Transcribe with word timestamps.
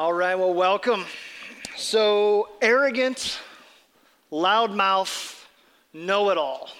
All 0.00 0.14
right, 0.14 0.34
well, 0.34 0.54
welcome. 0.54 1.04
So, 1.76 2.48
arrogant, 2.62 3.38
loudmouth, 4.32 5.44
know 5.92 6.30
it 6.30 6.38
all. 6.38 6.70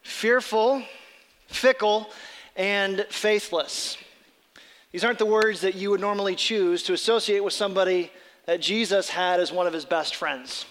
Fearful, 0.00 0.82
fickle, 1.48 2.08
and 2.56 3.04
faithless. 3.10 3.98
These 4.92 5.04
aren't 5.04 5.18
the 5.18 5.26
words 5.26 5.60
that 5.60 5.74
you 5.74 5.90
would 5.90 6.00
normally 6.00 6.36
choose 6.36 6.82
to 6.84 6.94
associate 6.94 7.44
with 7.44 7.52
somebody 7.52 8.10
that 8.46 8.62
Jesus 8.62 9.10
had 9.10 9.38
as 9.38 9.52
one 9.52 9.66
of 9.66 9.74
his 9.74 9.84
best 9.84 10.16
friends. 10.16 10.64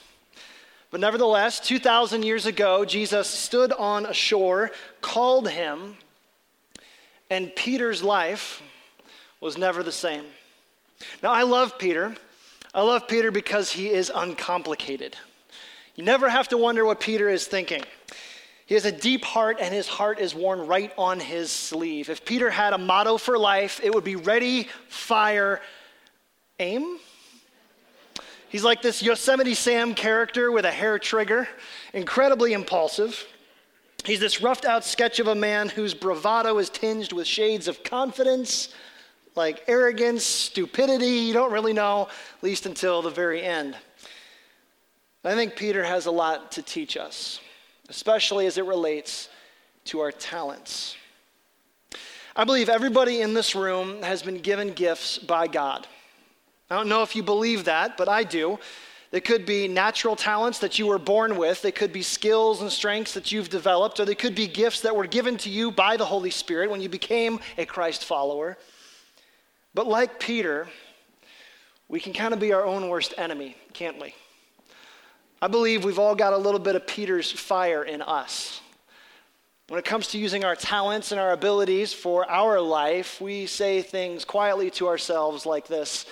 But 0.89 0.99
nevertheless, 0.99 1.59
2,000 1.59 2.23
years 2.23 2.47
ago, 2.47 2.85
Jesus 2.85 3.27
stood 3.27 3.71
on 3.71 4.07
a 4.07 4.15
shore, 4.15 4.71
called 4.99 5.47
him, 5.47 5.97
and 7.29 7.55
Peter's 7.55 8.01
life 8.01 8.63
was 9.41 9.59
never 9.59 9.83
the 9.83 9.91
same. 9.91 10.25
Now, 11.21 11.31
I 11.31 11.43
love 11.43 11.77
Peter. 11.77 12.15
I 12.73 12.81
love 12.81 13.07
Peter 13.07 13.31
because 13.31 13.71
he 13.71 13.89
is 13.89 14.11
uncomplicated. 14.13 15.15
You 15.95 16.03
never 16.03 16.29
have 16.29 16.47
to 16.49 16.57
wonder 16.57 16.85
what 16.85 16.99
Peter 16.99 17.29
is 17.29 17.45
thinking. 17.45 17.83
He 18.65 18.75
has 18.75 18.85
a 18.85 18.91
deep 18.91 19.25
heart, 19.25 19.57
and 19.59 19.73
his 19.73 19.87
heart 19.87 20.19
is 20.19 20.33
worn 20.33 20.65
right 20.65 20.93
on 20.97 21.19
his 21.19 21.51
sleeve. 21.51 22.09
If 22.09 22.23
Peter 22.23 22.49
had 22.49 22.71
a 22.71 22.77
motto 22.77 23.17
for 23.17 23.37
life, 23.37 23.81
it 23.83 23.93
would 23.93 24.05
be 24.05 24.15
ready, 24.15 24.69
fire, 24.87 25.59
aim. 26.59 26.97
He's 28.47 28.63
like 28.63 28.81
this 28.81 29.01
Yosemite 29.03 29.55
Sam 29.55 29.93
character 29.93 30.51
with 30.51 30.65
a 30.65 30.71
hair 30.71 30.99
trigger, 30.99 31.49
incredibly 31.93 32.53
impulsive. 32.53 33.25
He's 34.05 34.19
this 34.19 34.41
roughed 34.41 34.65
out 34.65 34.83
sketch 34.83 35.19
of 35.19 35.27
a 35.27 35.35
man 35.35 35.69
whose 35.69 35.93
bravado 35.93 36.57
is 36.57 36.69
tinged 36.69 37.13
with 37.13 37.27
shades 37.27 37.67
of 37.67 37.83
confidence, 37.83 38.73
like 39.35 39.63
arrogance, 39.67 40.23
stupidity, 40.23 41.07
you 41.07 41.33
don't 41.33 41.51
really 41.51 41.73
know, 41.73 42.07
at 42.37 42.43
least 42.43 42.65
until 42.65 43.01
the 43.01 43.09
very 43.09 43.41
end. 43.41 43.75
I 45.23 45.35
think 45.35 45.55
Peter 45.55 45.83
has 45.83 46.07
a 46.07 46.11
lot 46.11 46.51
to 46.53 46.61
teach 46.61 46.97
us, 46.97 47.39
especially 47.89 48.47
as 48.47 48.57
it 48.57 48.65
relates 48.65 49.29
to 49.85 49.99
our 49.99 50.11
talents. 50.11 50.95
I 52.35 52.43
believe 52.43 52.69
everybody 52.69 53.21
in 53.21 53.33
this 53.33 53.55
room 53.55 54.01
has 54.03 54.23
been 54.23 54.37
given 54.37 54.73
gifts 54.73 55.17
by 55.17 55.47
God. 55.47 55.87
I 56.69 56.75
don't 56.75 56.87
know 56.87 57.03
if 57.03 57.15
you 57.15 57.23
believe 57.23 57.65
that, 57.65 57.97
but 57.97 58.07
I 58.07 58.23
do. 58.23 58.57
They 59.11 59.19
could 59.19 59.45
be 59.45 59.67
natural 59.67 60.15
talents 60.15 60.59
that 60.59 60.79
you 60.79 60.87
were 60.87 60.97
born 60.97 61.35
with. 61.35 61.61
They 61.61 61.73
could 61.73 61.91
be 61.91 62.01
skills 62.01 62.61
and 62.61 62.71
strengths 62.71 63.13
that 63.13 63.31
you've 63.31 63.49
developed, 63.49 63.99
or 63.99 64.05
they 64.05 64.15
could 64.15 64.35
be 64.35 64.47
gifts 64.47 64.79
that 64.81 64.95
were 64.95 65.05
given 65.05 65.35
to 65.39 65.49
you 65.49 65.69
by 65.69 65.97
the 65.97 66.05
Holy 66.05 66.31
Spirit 66.31 66.71
when 66.71 66.79
you 66.79 66.87
became 66.87 67.41
a 67.57 67.65
Christ 67.65 68.05
follower. 68.05 68.57
But 69.73 69.87
like 69.87 70.19
Peter, 70.19 70.67
we 71.87 71.99
can 71.99 72.13
kind 72.13 72.33
of 72.33 72.39
be 72.39 72.53
our 72.53 72.65
own 72.65 72.89
worst 72.89 73.13
enemy, 73.17 73.55
can't 73.73 73.99
we? 74.01 74.13
I 75.41 75.47
believe 75.47 75.83
we've 75.83 75.99
all 75.99 76.15
got 76.15 76.33
a 76.33 76.37
little 76.37 76.59
bit 76.59 76.75
of 76.75 76.85
Peter's 76.85 77.31
fire 77.31 77.83
in 77.83 78.01
us. 78.01 78.61
When 79.69 79.79
it 79.79 79.85
comes 79.85 80.07
to 80.09 80.17
using 80.17 80.43
our 80.43 80.55
talents 80.55 81.11
and 81.13 81.21
our 81.21 81.31
abilities 81.31 81.93
for 81.93 82.29
our 82.29 82.59
life, 82.59 83.21
we 83.21 83.45
say 83.45 83.81
things 83.81 84.25
quietly 84.25 84.69
to 84.71 84.87
ourselves 84.87 85.45
like 85.45 85.67
this 85.67 86.05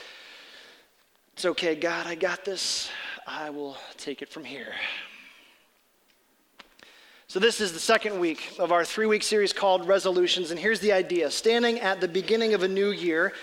It's 1.34 1.46
okay, 1.46 1.76
God, 1.76 2.08
I 2.08 2.16
got 2.16 2.46
this. 2.46 2.90
I 3.28 3.50
will 3.50 3.78
take 3.98 4.22
it 4.22 4.30
from 4.30 4.46
here. 4.46 4.74
So, 7.32 7.38
this 7.38 7.62
is 7.62 7.74
the 7.74 7.80
second 7.80 8.20
week 8.20 8.56
of 8.58 8.72
our 8.72 8.84
three 8.84 9.06
week 9.06 9.22
series 9.22 9.54
called 9.54 9.88
Resolutions. 9.88 10.50
And 10.50 10.60
here's 10.60 10.80
the 10.80 10.92
idea 10.92 11.30
standing 11.30 11.80
at 11.80 12.02
the 12.02 12.08
beginning 12.08 12.56
of 12.56 12.64
a 12.64 12.68
new 12.68 12.90
year, 12.90 13.34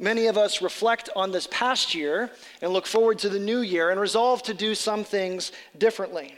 many 0.00 0.26
of 0.26 0.36
us 0.36 0.60
reflect 0.60 1.10
on 1.14 1.30
this 1.30 1.46
past 1.52 1.94
year 1.94 2.28
and 2.60 2.72
look 2.72 2.88
forward 2.88 3.20
to 3.20 3.28
the 3.28 3.38
new 3.38 3.60
year 3.60 3.92
and 3.92 4.00
resolve 4.00 4.42
to 4.42 4.52
do 4.52 4.74
some 4.74 5.04
things 5.04 5.52
differently. 5.78 6.34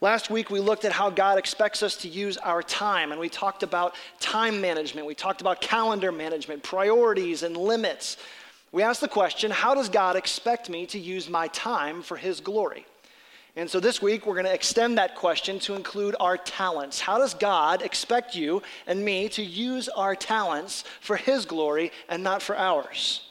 Last 0.00 0.30
week, 0.30 0.50
we 0.50 0.60
looked 0.60 0.84
at 0.84 0.92
how 0.92 1.10
God 1.10 1.36
expects 1.36 1.82
us 1.82 1.96
to 1.96 2.08
use 2.08 2.36
our 2.36 2.62
time, 2.62 3.10
and 3.10 3.20
we 3.20 3.28
talked 3.28 3.64
about 3.64 3.96
time 4.20 4.60
management. 4.60 5.08
We 5.08 5.16
talked 5.16 5.40
about 5.40 5.60
calendar 5.60 6.12
management, 6.12 6.62
priorities, 6.62 7.42
and 7.42 7.56
limits. 7.56 8.18
We 8.70 8.84
asked 8.84 9.00
the 9.00 9.08
question 9.08 9.50
how 9.50 9.74
does 9.74 9.88
God 9.88 10.14
expect 10.14 10.70
me 10.70 10.86
to 10.86 10.98
use 11.00 11.28
my 11.28 11.48
time 11.48 12.02
for 12.02 12.16
His 12.16 12.38
glory? 12.38 12.86
And 13.56 13.68
so 13.68 13.80
this 13.80 14.00
week, 14.00 14.26
we're 14.26 14.34
going 14.34 14.46
to 14.46 14.54
extend 14.54 14.98
that 14.98 15.16
question 15.16 15.58
to 15.60 15.74
include 15.74 16.14
our 16.20 16.36
talents. 16.36 17.00
How 17.00 17.18
does 17.18 17.34
God 17.34 17.82
expect 17.82 18.36
you 18.36 18.62
and 18.86 19.04
me 19.04 19.28
to 19.30 19.42
use 19.42 19.88
our 19.88 20.14
talents 20.14 20.84
for 21.00 21.16
His 21.16 21.44
glory 21.44 21.90
and 22.08 22.22
not 22.22 22.42
for 22.42 22.56
ours? 22.56 23.28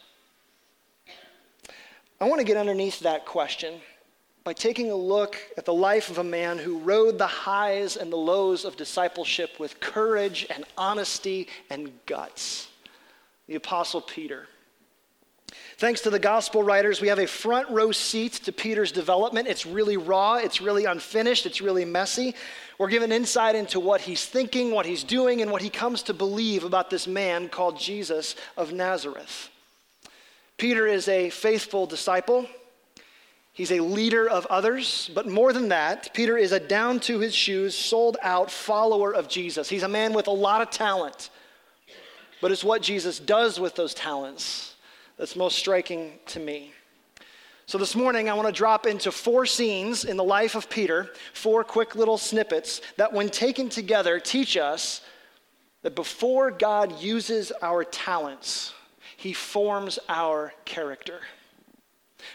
I 2.19 2.25
want 2.25 2.39
to 2.39 2.45
get 2.45 2.57
underneath 2.57 2.99
that 2.99 3.25
question 3.25 3.75
by 4.43 4.51
taking 4.51 4.91
a 4.91 4.95
look 4.95 5.37
at 5.57 5.65
the 5.65 5.73
life 5.73 6.09
of 6.09 6.17
a 6.17 6.23
man 6.23 6.57
who 6.57 6.79
rode 6.79 7.17
the 7.17 7.27
highs 7.27 7.95
and 7.95 8.11
the 8.11 8.17
lows 8.17 8.65
of 8.65 8.75
discipleship 8.75 9.59
with 9.59 9.79
courage 9.79 10.45
and 10.49 10.65
honesty 10.77 11.47
and 11.69 11.91
guts 12.05 12.67
the 13.47 13.55
Apostle 13.55 14.01
Peter. 14.01 14.47
Thanks 15.79 16.01
to 16.01 16.09
the 16.09 16.19
gospel 16.19 16.61
writers, 16.61 16.99
we 16.99 17.07
have 17.07 17.19
a 17.19 17.25
front 17.25 17.69
row 17.69 17.93
seat 17.93 18.33
to 18.43 18.51
Peter's 18.51 18.91
development. 18.91 19.47
It's 19.47 19.65
really 19.65 19.95
raw, 19.95 20.35
it's 20.35 20.59
really 20.59 20.83
unfinished, 20.83 21.45
it's 21.45 21.61
really 21.61 21.85
messy. 21.85 22.35
We're 22.77 22.89
given 22.89 23.13
insight 23.13 23.55
into 23.55 23.79
what 23.79 24.01
he's 24.01 24.25
thinking, 24.25 24.71
what 24.71 24.85
he's 24.85 25.05
doing, 25.05 25.41
and 25.41 25.49
what 25.49 25.61
he 25.61 25.69
comes 25.69 26.03
to 26.03 26.13
believe 26.13 26.65
about 26.65 26.89
this 26.89 27.07
man 27.07 27.47
called 27.47 27.79
Jesus 27.79 28.35
of 28.57 28.73
Nazareth. 28.73 29.49
Peter 30.57 30.85
is 30.85 31.07
a 31.07 31.29
faithful 31.29 31.85
disciple. 31.85 32.45
He's 33.53 33.71
a 33.71 33.79
leader 33.79 34.27
of 34.27 34.45
others, 34.47 35.09
but 35.15 35.29
more 35.29 35.53
than 35.53 35.69
that, 35.69 36.13
Peter 36.13 36.37
is 36.37 36.51
a 36.51 36.59
down 36.59 36.99
to 37.01 37.19
his 37.19 37.33
shoes, 37.33 37.73
sold 37.73 38.17
out 38.21 38.51
follower 38.51 39.15
of 39.15 39.29
Jesus. 39.29 39.69
He's 39.69 39.83
a 39.83 39.87
man 39.87 40.11
with 40.11 40.27
a 40.27 40.31
lot 40.31 40.61
of 40.61 40.71
talent, 40.71 41.29
but 42.41 42.51
it's 42.51 42.65
what 42.65 42.81
Jesus 42.81 43.17
does 43.17 43.61
with 43.61 43.77
those 43.77 43.93
talents 43.93 44.75
that's 45.19 45.35
most 45.35 45.59
striking 45.59 46.13
to 46.27 46.39
me. 46.39 46.71
So, 47.65 47.77
this 47.77 47.95
morning, 47.95 48.29
I 48.29 48.33
want 48.33 48.47
to 48.47 48.53
drop 48.53 48.87
into 48.87 49.11
four 49.11 49.45
scenes 49.45 50.05
in 50.05 50.17
the 50.17 50.23
life 50.23 50.55
of 50.55 50.69
Peter, 50.69 51.11
four 51.33 51.63
quick 51.63 51.93
little 51.93 52.17
snippets 52.17 52.81
that, 52.95 53.13
when 53.13 53.29
taken 53.29 53.69
together, 53.69 54.19
teach 54.19 54.57
us 54.57 55.01
that 55.83 55.93
before 55.93 56.49
God 56.49 56.99
uses 56.99 57.51
our 57.61 57.83
talents, 57.83 58.73
he 59.17 59.33
forms 59.33 59.99
our 60.07 60.53
character. 60.65 61.19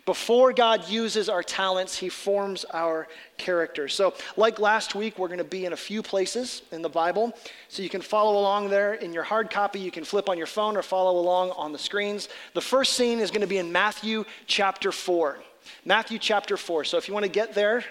Before 0.06 0.53
God 0.53 0.89
uses 0.89 1.28
our 1.28 1.43
talents, 1.43 1.97
He 1.97 2.09
forms 2.09 2.65
our 2.72 3.09
character. 3.37 3.89
So, 3.89 4.15
like 4.37 4.59
last 4.59 4.95
week, 4.95 5.19
we're 5.19 5.28
going 5.28 5.39
to 5.39 5.45
be 5.45 5.67
in 5.67 5.72
a 5.72 5.77
few 5.77 6.03
places 6.03 6.62
in 6.72 6.83
the 6.83 6.89
Bible. 6.89 7.33
So, 7.69 7.83
you 7.83 7.89
can 7.89 8.00
follow 8.00 8.39
along 8.39 8.71
there 8.71 8.94
in 8.94 9.12
your 9.12 9.25
hard 9.25 9.50
copy. 9.50 9.81
You 9.81 9.91
can 9.91 10.05
flip 10.05 10.28
on 10.28 10.39
your 10.39 10.47
phone 10.47 10.77
or 10.77 10.83
follow 10.83 11.19
along 11.19 11.50
on 11.53 11.73
the 11.73 11.78
screens. 11.78 12.28
The 12.55 12.61
first 12.61 12.94
scene 12.94 13.19
is 13.19 13.31
going 13.31 13.43
to 13.43 13.47
be 13.47 13.59
in 13.59 13.73
Matthew 13.73 14.25
chapter 14.47 14.93
4. 14.93 15.39
Matthew 15.84 16.19
chapter 16.19 16.56
4. 16.56 16.84
So, 16.84 16.97
if 16.97 17.09
you 17.09 17.15
want 17.15 17.25
to 17.25 17.33
get 17.33 17.55
there, 17.55 17.84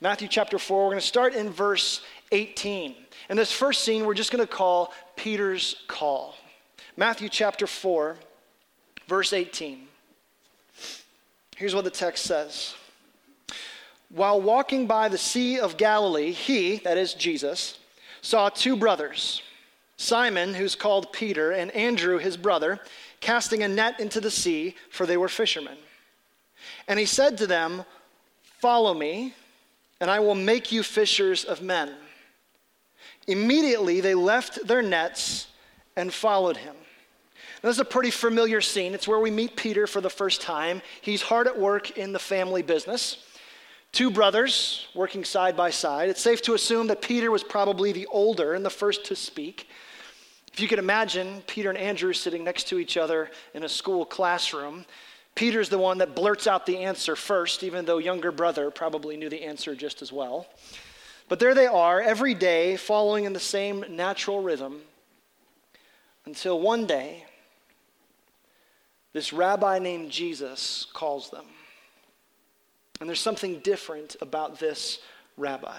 Matthew 0.00 0.28
chapter 0.28 0.58
4, 0.58 0.84
we're 0.84 0.90
going 0.90 1.00
to 1.00 1.06
start 1.06 1.34
in 1.34 1.50
verse 1.50 2.02
18. 2.32 2.94
And 3.28 3.38
this 3.38 3.50
first 3.50 3.82
scene, 3.82 4.04
we're 4.04 4.14
just 4.14 4.30
going 4.30 4.46
to 4.46 4.52
call 4.52 4.92
Peter's 5.16 5.76
call. 5.88 6.34
Matthew 6.96 7.28
chapter 7.28 7.66
4, 7.66 8.16
verse 9.08 9.32
18. 9.32 9.88
Here's 11.56 11.74
what 11.74 11.84
the 11.84 11.90
text 11.90 12.24
says 12.24 12.74
While 14.10 14.40
walking 14.40 14.86
by 14.86 15.08
the 15.08 15.18
Sea 15.18 15.58
of 15.58 15.76
Galilee, 15.76 16.30
he, 16.30 16.76
that 16.84 16.98
is 16.98 17.14
Jesus, 17.14 17.78
saw 18.20 18.50
two 18.50 18.76
brothers, 18.76 19.42
Simon, 19.96 20.54
who's 20.54 20.74
called 20.74 21.12
Peter, 21.12 21.52
and 21.52 21.70
Andrew, 21.70 22.18
his 22.18 22.36
brother, 22.36 22.78
casting 23.20 23.62
a 23.62 23.68
net 23.68 23.98
into 23.98 24.20
the 24.20 24.30
sea, 24.30 24.76
for 24.90 25.06
they 25.06 25.16
were 25.16 25.28
fishermen. 25.28 25.78
And 26.88 26.98
he 26.98 27.06
said 27.06 27.38
to 27.38 27.46
them, 27.46 27.84
Follow 28.60 28.92
me, 28.92 29.34
and 30.00 30.10
I 30.10 30.20
will 30.20 30.34
make 30.34 30.70
you 30.72 30.82
fishers 30.82 31.44
of 31.44 31.62
men. 31.62 31.94
Immediately 33.26 34.00
they 34.02 34.14
left 34.14 34.66
their 34.66 34.82
nets 34.82 35.46
and 35.96 36.12
followed 36.12 36.58
him. 36.58 36.76
This 37.66 37.74
is 37.74 37.80
a 37.80 37.84
pretty 37.84 38.12
familiar 38.12 38.60
scene. 38.60 38.94
It's 38.94 39.08
where 39.08 39.18
we 39.18 39.32
meet 39.32 39.56
Peter 39.56 39.88
for 39.88 40.00
the 40.00 40.08
first 40.08 40.40
time. 40.40 40.82
He's 41.00 41.20
hard 41.20 41.48
at 41.48 41.58
work 41.58 41.98
in 41.98 42.12
the 42.12 42.18
family 42.20 42.62
business. 42.62 43.26
Two 43.90 44.08
brothers 44.08 44.86
working 44.94 45.24
side 45.24 45.56
by 45.56 45.70
side. 45.70 46.08
It's 46.08 46.20
safe 46.20 46.40
to 46.42 46.54
assume 46.54 46.86
that 46.86 47.02
Peter 47.02 47.32
was 47.32 47.42
probably 47.42 47.90
the 47.90 48.06
older 48.06 48.54
and 48.54 48.64
the 48.64 48.70
first 48.70 49.04
to 49.06 49.16
speak. 49.16 49.68
If 50.52 50.60
you 50.60 50.68
could 50.68 50.78
imagine 50.78 51.42
Peter 51.48 51.68
and 51.68 51.76
Andrew 51.76 52.12
sitting 52.12 52.44
next 52.44 52.68
to 52.68 52.78
each 52.78 52.96
other 52.96 53.32
in 53.52 53.64
a 53.64 53.68
school 53.68 54.04
classroom, 54.04 54.86
Peter's 55.34 55.68
the 55.68 55.76
one 55.76 55.98
that 55.98 56.14
blurts 56.14 56.46
out 56.46 56.66
the 56.66 56.78
answer 56.78 57.16
first, 57.16 57.64
even 57.64 57.84
though 57.84 57.98
younger 57.98 58.30
brother 58.30 58.70
probably 58.70 59.16
knew 59.16 59.28
the 59.28 59.42
answer 59.42 59.74
just 59.74 60.02
as 60.02 60.12
well. 60.12 60.46
But 61.28 61.40
there 61.40 61.52
they 61.52 61.66
are, 61.66 62.00
every 62.00 62.34
day, 62.34 62.76
following 62.76 63.24
in 63.24 63.32
the 63.32 63.40
same 63.40 63.84
natural 63.90 64.40
rhythm, 64.40 64.82
until 66.26 66.60
one 66.60 66.86
day, 66.86 67.25
this 69.16 69.32
rabbi 69.32 69.78
named 69.78 70.10
Jesus 70.10 70.88
calls 70.92 71.30
them. 71.30 71.46
And 73.00 73.08
there's 73.08 73.18
something 73.18 73.60
different 73.60 74.14
about 74.20 74.58
this 74.60 74.98
rabbi. 75.38 75.78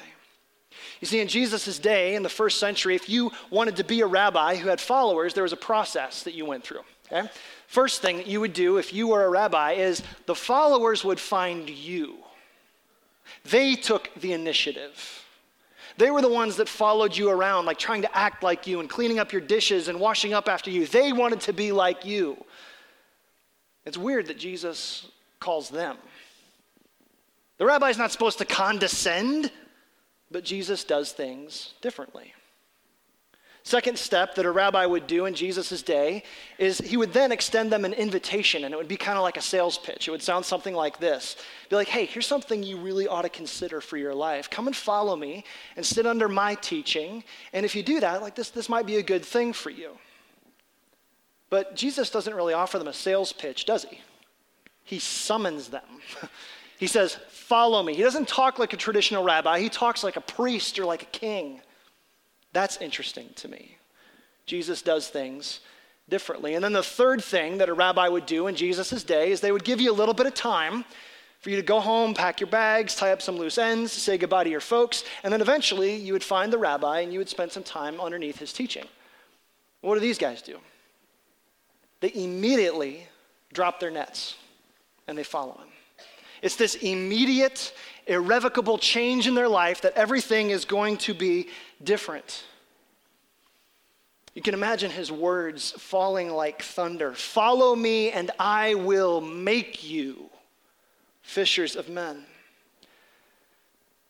You 1.02 1.06
see, 1.06 1.20
in 1.20 1.28
Jesus' 1.28 1.78
day, 1.78 2.16
in 2.16 2.24
the 2.24 2.30
first 2.30 2.60
century, 2.60 2.96
if 2.96 3.08
you 3.08 3.32
wanted 3.52 3.76
to 3.76 3.84
be 3.84 4.02
a 4.02 4.08
rabbi 4.08 4.56
who 4.56 4.70
had 4.70 4.82
followers, 4.82 5.36
there 5.36 5.44
was 5.44 5.54
a 5.54 5.58
process 5.58 6.24
that 6.24 6.34
you 6.34 6.48
went 6.48 6.64
through. 6.64 6.82
Okay? 7.12 7.30
First 7.68 8.02
thing 8.02 8.18
that 8.18 8.26
you 8.26 8.40
would 8.40 8.54
do 8.54 8.78
if 8.78 8.92
you 8.92 9.10
were 9.10 9.24
a 9.24 9.30
rabbi 9.30 9.74
is 9.74 10.02
the 10.26 10.34
followers 10.34 11.06
would 11.06 11.20
find 11.20 11.70
you. 11.70 12.16
They 13.46 13.76
took 13.76 14.10
the 14.16 14.34
initiative. 14.34 15.24
They 15.98 16.10
were 16.10 16.24
the 16.24 16.28
ones 16.28 16.56
that 16.56 16.68
followed 16.68 17.16
you 17.16 17.30
around, 17.30 17.66
like 17.66 17.78
trying 17.78 18.02
to 18.02 18.18
act 18.18 18.42
like 18.42 18.66
you 18.66 18.80
and 18.80 18.90
cleaning 18.90 19.20
up 19.20 19.32
your 19.32 19.42
dishes 19.42 19.90
and 19.90 20.00
washing 20.00 20.34
up 20.34 20.50
after 20.50 20.72
you. 20.72 20.88
They 20.88 21.14
wanted 21.14 21.42
to 21.42 21.54
be 21.54 21.72
like 21.72 22.04
you. 22.04 22.44
It's 23.88 23.98
weird 23.98 24.28
that 24.28 24.38
Jesus 24.38 25.08
calls 25.40 25.70
them. 25.70 25.96
The 27.58 27.66
rabbi's 27.66 27.98
not 27.98 28.12
supposed 28.12 28.38
to 28.40 28.46
condescend, 28.46 29.50
but 30.30 30.44
Jesus 30.44 30.84
does 30.84 31.14
things 31.14 31.74
differently. 31.82 32.34
Second 33.64 33.98
step 33.98 34.36
that 34.36 34.46
a 34.46 34.52
rabbi 34.52 34.86
would 34.86 35.08
do 35.08 35.26
in 35.26 35.34
Jesus' 35.34 35.82
day 35.82 36.24
is 36.58 36.80
he 36.80 36.98
would 36.98 37.14
then 37.14 37.32
extend 37.32 37.72
them 37.72 37.86
an 37.86 37.94
invitation, 37.94 38.66
and 38.66 38.74
it 38.74 38.78
would 38.78 38.90
be 38.90 38.98
kind 38.98 39.18
of 39.18 39.24
like 39.24 39.38
a 39.38 39.42
sales 39.42 39.78
pitch. 39.78 40.10
It 40.10 40.12
would 40.12 40.22
sound 40.22 40.44
something 40.44 40.76
like 40.76 41.00
this 41.00 41.38
Be 41.70 41.78
like, 41.78 41.88
hey, 41.88 42.06
here's 42.06 42.28
something 42.28 42.64
you 42.64 42.78
really 42.78 43.08
ought 43.08 43.22
to 43.22 43.30
consider 43.30 43.80
for 43.80 43.96
your 43.96 44.14
life. 44.14 44.50
Come 44.50 44.68
and 44.68 44.76
follow 44.76 45.16
me 45.16 45.46
and 45.78 45.86
sit 45.86 46.06
under 46.06 46.28
my 46.28 46.56
teaching. 46.56 47.24
And 47.54 47.66
if 47.66 47.74
you 47.74 47.84
do 47.84 48.02
that, 48.02 48.22
like 48.22 48.36
this, 48.36 48.50
this 48.50 48.68
might 48.68 48.86
be 48.86 48.98
a 48.98 49.04
good 49.04 49.24
thing 49.24 49.54
for 49.54 49.70
you. 49.70 49.98
But 51.50 51.76
Jesus 51.76 52.10
doesn't 52.10 52.34
really 52.34 52.54
offer 52.54 52.78
them 52.78 52.88
a 52.88 52.94
sales 52.94 53.32
pitch, 53.32 53.66
does 53.66 53.86
he? 53.86 54.02
He 54.84 55.00
summons 55.00 55.70
them. 55.70 55.84
he 56.80 56.88
says, 56.88 57.18
Follow 57.30 57.82
me. 57.82 57.94
He 57.94 58.04
doesn't 58.04 58.28
talk 58.28 58.60
like 58.60 58.74
a 58.74 58.78
traditional 58.78 59.24
rabbi, 59.24 59.60
he 59.60 59.70
talks 59.70 60.04
like 60.04 60.18
a 60.18 60.22
priest 60.22 60.78
or 60.80 60.86
like 60.86 61.04
a 61.04 61.08
king. 61.08 61.62
That's 62.54 62.78
interesting 62.78 63.30
to 63.36 63.48
me. 63.48 63.78
Jesus 64.46 64.82
does 64.82 65.10
things 65.10 65.60
differently. 66.10 66.56
And 66.56 66.64
then 66.64 66.74
the 66.74 66.84
third 66.84 67.24
thing 67.24 67.58
that 67.58 67.70
a 67.70 67.74
rabbi 67.74 68.08
would 68.08 68.26
do 68.26 68.48
in 68.48 68.56
Jesus' 68.56 69.04
day 69.04 69.32
is 69.32 69.42
they 69.42 69.52
would 69.52 69.64
give 69.64 69.82
you 69.82 69.92
a 69.92 69.94
little 69.94 70.14
bit 70.14 70.26
of 70.26 70.34
time 70.34 70.86
for 71.40 71.50
you 71.50 71.58
to 71.58 71.62
go 71.62 71.80
home, 71.80 72.14
pack 72.14 72.40
your 72.40 72.50
bags, 72.50 72.96
tie 72.96 73.12
up 73.12 73.22
some 73.22 73.38
loose 73.38 73.58
ends, 73.58 73.92
say 73.92 74.18
goodbye 74.18 74.44
to 74.44 74.50
your 74.50 74.60
folks, 74.60 75.04
and 75.24 75.32
then 75.32 75.42
eventually 75.42 75.96
you 75.96 76.14
would 76.14 76.24
find 76.24 76.52
the 76.52 76.58
rabbi 76.58 77.02
and 77.02 77.14
you 77.14 77.20
would 77.20 77.30
spend 77.30 77.52
some 77.52 77.64
time 77.64 78.00
underneath 78.00 78.40
his 78.40 78.54
teaching. 78.54 78.86
What 79.82 79.96
do 79.96 80.00
these 80.00 80.18
guys 80.18 80.42
do? 80.42 80.58
They 82.00 82.12
immediately 82.14 83.08
drop 83.54 83.80
their 83.80 83.92
nets 83.92 84.36
and 85.08 85.18
they 85.18 85.24
follow 85.24 85.54
him. 85.54 85.68
It's 86.42 86.56
this 86.56 86.76
immediate, 86.76 87.74
irrevocable 88.06 88.78
change 88.78 89.28
in 89.28 89.34
their 89.34 89.48
life 89.48 89.82
that 89.82 89.94
everything 89.94 90.52
is 90.52 90.66
going 90.66 90.98
to 90.98 91.14
be 91.14 91.48
different. 91.84 92.44
You 94.36 94.44
can 94.44 94.54
imagine 94.54 94.92
his 94.92 95.12
words 95.12 95.72
falling 95.72 96.30
like 96.30 96.62
thunder 96.62 97.14
Follow 97.14 97.76
me, 97.76 98.12
and 98.12 98.30
I 98.38 98.76
will 98.76 99.20
make 99.20 99.84
you 99.84 100.30
fishers 101.24 101.76
of 101.76 101.90
men. 101.90 102.24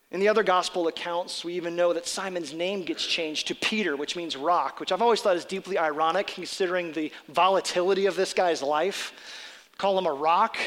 In 0.09 0.21
the 0.21 0.30
other 0.30 0.44
gospel 0.44 0.88
accounts, 0.88 1.44
we 1.44 1.54
even 1.54 1.75
know 1.75 1.92
that 1.92 2.07
Simon's 2.07 2.54
name 2.54 2.83
gets 2.83 3.06
changed 3.06 3.48
to 3.48 3.56
Peter, 3.56 3.98
which 3.98 4.15
means 4.15 4.38
rock, 4.38 4.80
which 4.80 4.94
I've 4.94 5.01
always 5.01 5.21
thought 5.21 5.36
is 5.36 5.44
deeply 5.44 5.77
ironic 5.77 6.27
considering 6.27 6.94
the 6.94 7.12
volatility 7.27 8.06
of 8.06 8.15
this 8.15 8.33
guy's 8.33 8.62
life. 8.62 9.12
Call 9.77 9.98
him 9.98 10.06
a 10.06 10.13
rock. 10.13 10.57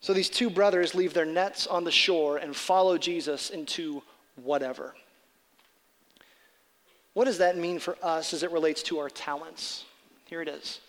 So 0.00 0.12
these 0.12 0.30
two 0.30 0.50
brothers 0.50 0.94
leave 0.94 1.14
their 1.14 1.26
nets 1.26 1.66
on 1.68 1.84
the 1.84 1.90
shore 1.92 2.38
and 2.38 2.56
follow 2.56 2.98
Jesus 2.98 3.50
into 3.50 4.02
whatever. 4.42 4.94
What 7.12 7.26
does 7.26 7.38
that 7.38 7.56
mean 7.56 7.78
for 7.78 7.96
us 8.02 8.32
as 8.32 8.42
it 8.42 8.50
relates 8.50 8.82
to 8.84 8.98
our 8.98 9.10
talents? 9.10 9.84
Here 10.26 10.42
it 10.42 10.48
is. 10.48 10.80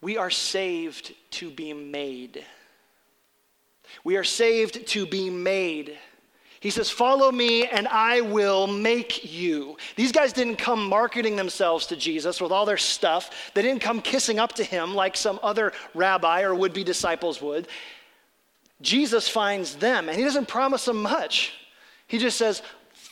We 0.00 0.16
are 0.16 0.30
saved 0.30 1.14
to 1.32 1.50
be 1.50 1.72
made. 1.72 2.44
We 4.04 4.16
are 4.16 4.24
saved 4.24 4.86
to 4.88 5.06
be 5.06 5.30
made. 5.30 5.98
He 6.60 6.70
says, 6.70 6.90
Follow 6.90 7.32
me 7.32 7.66
and 7.66 7.88
I 7.88 8.20
will 8.20 8.68
make 8.68 9.32
you. 9.32 9.76
These 9.96 10.12
guys 10.12 10.32
didn't 10.32 10.56
come 10.56 10.88
marketing 10.88 11.34
themselves 11.34 11.86
to 11.86 11.96
Jesus 11.96 12.40
with 12.40 12.52
all 12.52 12.64
their 12.64 12.76
stuff. 12.76 13.50
They 13.52 13.62
didn't 13.62 13.82
come 13.82 14.00
kissing 14.00 14.38
up 14.38 14.52
to 14.52 14.64
him 14.64 14.94
like 14.94 15.16
some 15.16 15.40
other 15.42 15.72
rabbi 15.92 16.42
or 16.42 16.54
would 16.54 16.72
be 16.72 16.84
disciples 16.84 17.42
would. 17.42 17.66
Jesus 18.80 19.28
finds 19.28 19.76
them, 19.76 20.08
and 20.08 20.16
he 20.18 20.24
doesn't 20.24 20.46
promise 20.48 20.84
them 20.84 21.02
much. 21.02 21.52
He 22.06 22.18
just 22.18 22.36
says, 22.36 22.62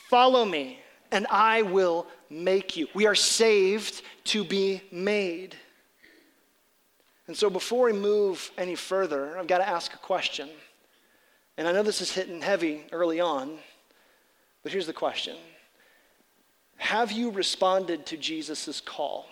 Follow 0.09 0.45
me, 0.45 0.79
and 1.11 1.27
I 1.29 1.63
will 1.63 2.07
make 2.29 2.77
you. 2.77 2.87
We 2.93 3.05
are 3.05 3.15
saved 3.15 4.01
to 4.25 4.43
be 4.43 4.81
made. 4.91 5.55
And 7.27 7.35
so, 7.35 7.49
before 7.49 7.85
we 7.85 7.93
move 7.93 8.51
any 8.57 8.75
further, 8.75 9.37
I've 9.37 9.47
got 9.47 9.59
to 9.59 9.67
ask 9.67 9.93
a 9.93 9.97
question. 9.97 10.49
And 11.57 11.67
I 11.67 11.71
know 11.71 11.83
this 11.83 12.01
is 12.01 12.11
hitting 12.11 12.41
heavy 12.41 12.83
early 12.91 13.19
on, 13.19 13.57
but 14.63 14.71
here's 14.71 14.87
the 14.87 14.93
question 14.93 15.37
Have 16.77 17.11
you 17.11 17.29
responded 17.31 18.05
to 18.07 18.17
Jesus' 18.17 18.81
call? 18.81 19.27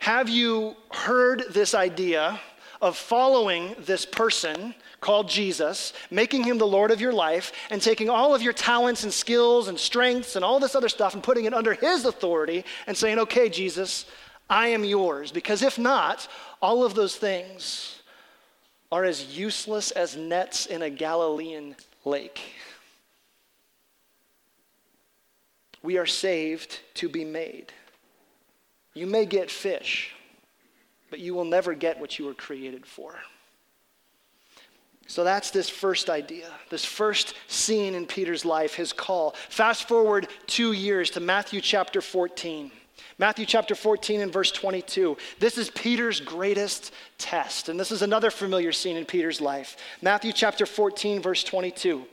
Have 0.00 0.28
you 0.28 0.76
heard 0.90 1.44
this 1.50 1.74
idea? 1.74 2.40
of 2.80 2.96
following 2.96 3.74
this 3.80 4.04
person 4.04 4.74
called 5.00 5.28
Jesus, 5.28 5.92
making 6.10 6.44
him 6.44 6.58
the 6.58 6.66
Lord 6.66 6.90
of 6.90 7.00
your 7.00 7.12
life, 7.12 7.52
and 7.70 7.80
taking 7.80 8.10
all 8.10 8.34
of 8.34 8.42
your 8.42 8.52
talents 8.52 9.02
and 9.04 9.12
skills 9.12 9.68
and 9.68 9.78
strengths 9.78 10.36
and 10.36 10.44
all 10.44 10.60
this 10.60 10.74
other 10.74 10.88
stuff 10.88 11.14
and 11.14 11.22
putting 11.22 11.46
it 11.46 11.54
under 11.54 11.74
his 11.74 12.04
authority 12.04 12.64
and 12.86 12.96
saying, 12.96 13.18
okay, 13.18 13.48
Jesus, 13.48 14.06
I 14.48 14.68
am 14.68 14.84
yours. 14.84 15.32
Because 15.32 15.62
if 15.62 15.78
not, 15.78 16.28
all 16.60 16.84
of 16.84 16.94
those 16.94 17.16
things 17.16 17.95
are 18.90 19.04
as 19.04 19.36
useless 19.36 19.90
as 19.90 20.16
nets 20.16 20.66
in 20.66 20.82
a 20.82 20.90
Galilean 20.90 21.76
lake. 22.04 22.40
We 25.82 25.98
are 25.98 26.06
saved 26.06 26.80
to 26.94 27.08
be 27.08 27.24
made. 27.24 27.72
You 28.94 29.06
may 29.06 29.26
get 29.26 29.50
fish 29.50 30.16
but 31.10 31.20
you 31.20 31.34
will 31.34 31.44
never 31.44 31.74
get 31.74 31.98
what 31.98 32.18
you 32.18 32.24
were 32.24 32.34
created 32.34 32.86
for. 32.86 33.14
So 35.06 35.22
that's 35.22 35.50
this 35.50 35.70
first 35.70 36.10
idea, 36.10 36.48
this 36.68 36.84
first 36.84 37.34
scene 37.46 37.94
in 37.94 38.06
Peter's 38.06 38.44
life, 38.44 38.74
his 38.74 38.92
call. 38.92 39.36
Fast 39.48 39.86
forward 39.86 40.28
two 40.46 40.72
years 40.72 41.10
to 41.10 41.20
Matthew 41.20 41.60
chapter 41.60 42.00
14. 42.00 42.72
Matthew 43.18 43.46
chapter 43.46 43.74
14 43.74 44.20
and 44.20 44.32
verse 44.32 44.52
22. 44.52 45.16
This 45.38 45.56
is 45.56 45.70
Peter's 45.70 46.20
greatest 46.20 46.92
test. 47.16 47.70
And 47.70 47.80
this 47.80 47.90
is 47.90 48.02
another 48.02 48.30
familiar 48.30 48.72
scene 48.72 48.96
in 48.96 49.06
Peter's 49.06 49.40
life. 49.40 49.76
Matthew 50.02 50.32
chapter 50.32 50.66
14, 50.66 51.22
verse 51.22 51.42
22. 51.42 52.04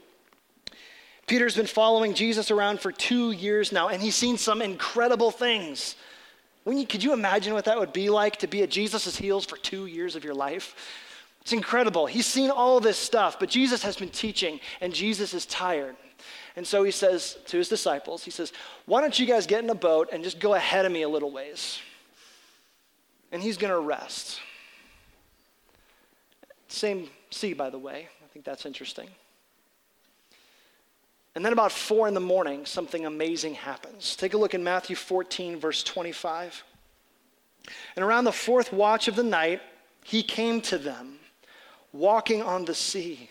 Peter's 1.26 1.56
been 1.56 1.66
following 1.66 2.14
Jesus 2.14 2.50
around 2.50 2.80
for 2.80 2.92
two 2.92 3.32
years 3.32 3.72
now, 3.72 3.88
and 3.88 4.02
he's 4.02 4.14
seen 4.14 4.38
some 4.38 4.62
incredible 4.62 5.30
things. 5.30 5.96
You, 6.66 6.86
could 6.86 7.02
you 7.02 7.12
imagine 7.12 7.52
what 7.52 7.66
that 7.66 7.78
would 7.78 7.92
be 7.92 8.08
like 8.08 8.38
to 8.38 8.46
be 8.46 8.62
at 8.62 8.70
Jesus' 8.70 9.16
heels 9.16 9.44
for 9.44 9.56
two 9.56 9.86
years 9.86 10.16
of 10.16 10.24
your 10.24 10.34
life? 10.34 10.74
It's 11.42 11.52
incredible. 11.52 12.06
He's 12.06 12.26
seen 12.26 12.50
all 12.50 12.80
this 12.80 12.96
stuff, 12.96 13.38
but 13.38 13.50
Jesus 13.50 13.82
has 13.82 13.96
been 13.96 14.08
teaching, 14.08 14.60
and 14.80 14.94
Jesus 14.94 15.34
is 15.34 15.44
tired. 15.44 15.96
And 16.56 16.66
so 16.66 16.84
he 16.84 16.90
says 16.90 17.36
to 17.46 17.58
his 17.58 17.68
disciples, 17.68 18.24
he 18.24 18.30
says, 18.30 18.52
Why 18.86 19.00
don't 19.00 19.18
you 19.18 19.26
guys 19.26 19.46
get 19.46 19.64
in 19.64 19.70
a 19.70 19.74
boat 19.74 20.08
and 20.12 20.22
just 20.22 20.38
go 20.38 20.54
ahead 20.54 20.86
of 20.86 20.92
me 20.92 21.02
a 21.02 21.08
little 21.08 21.30
ways? 21.30 21.80
And 23.32 23.42
he's 23.42 23.56
going 23.56 23.72
to 23.72 23.80
rest. 23.80 24.40
Same 26.68 27.08
sea, 27.30 27.52
by 27.52 27.70
the 27.70 27.78
way. 27.78 28.08
I 28.24 28.26
think 28.32 28.44
that's 28.44 28.66
interesting. 28.66 29.08
And 31.34 31.44
then 31.44 31.52
about 31.52 31.72
four 31.72 32.06
in 32.06 32.14
the 32.14 32.20
morning, 32.20 32.64
something 32.64 33.06
amazing 33.06 33.54
happens. 33.54 34.14
Take 34.14 34.34
a 34.34 34.36
look 34.36 34.54
in 34.54 34.62
Matthew 34.62 34.94
14, 34.94 35.58
verse 35.58 35.82
25. 35.82 36.62
And 37.96 38.04
around 38.04 38.24
the 38.24 38.32
fourth 38.32 38.72
watch 38.72 39.08
of 39.08 39.16
the 39.16 39.24
night, 39.24 39.60
he 40.04 40.22
came 40.22 40.60
to 40.62 40.78
them, 40.78 41.18
walking 41.92 42.42
on 42.42 42.64
the 42.64 42.74
sea. 42.74 43.30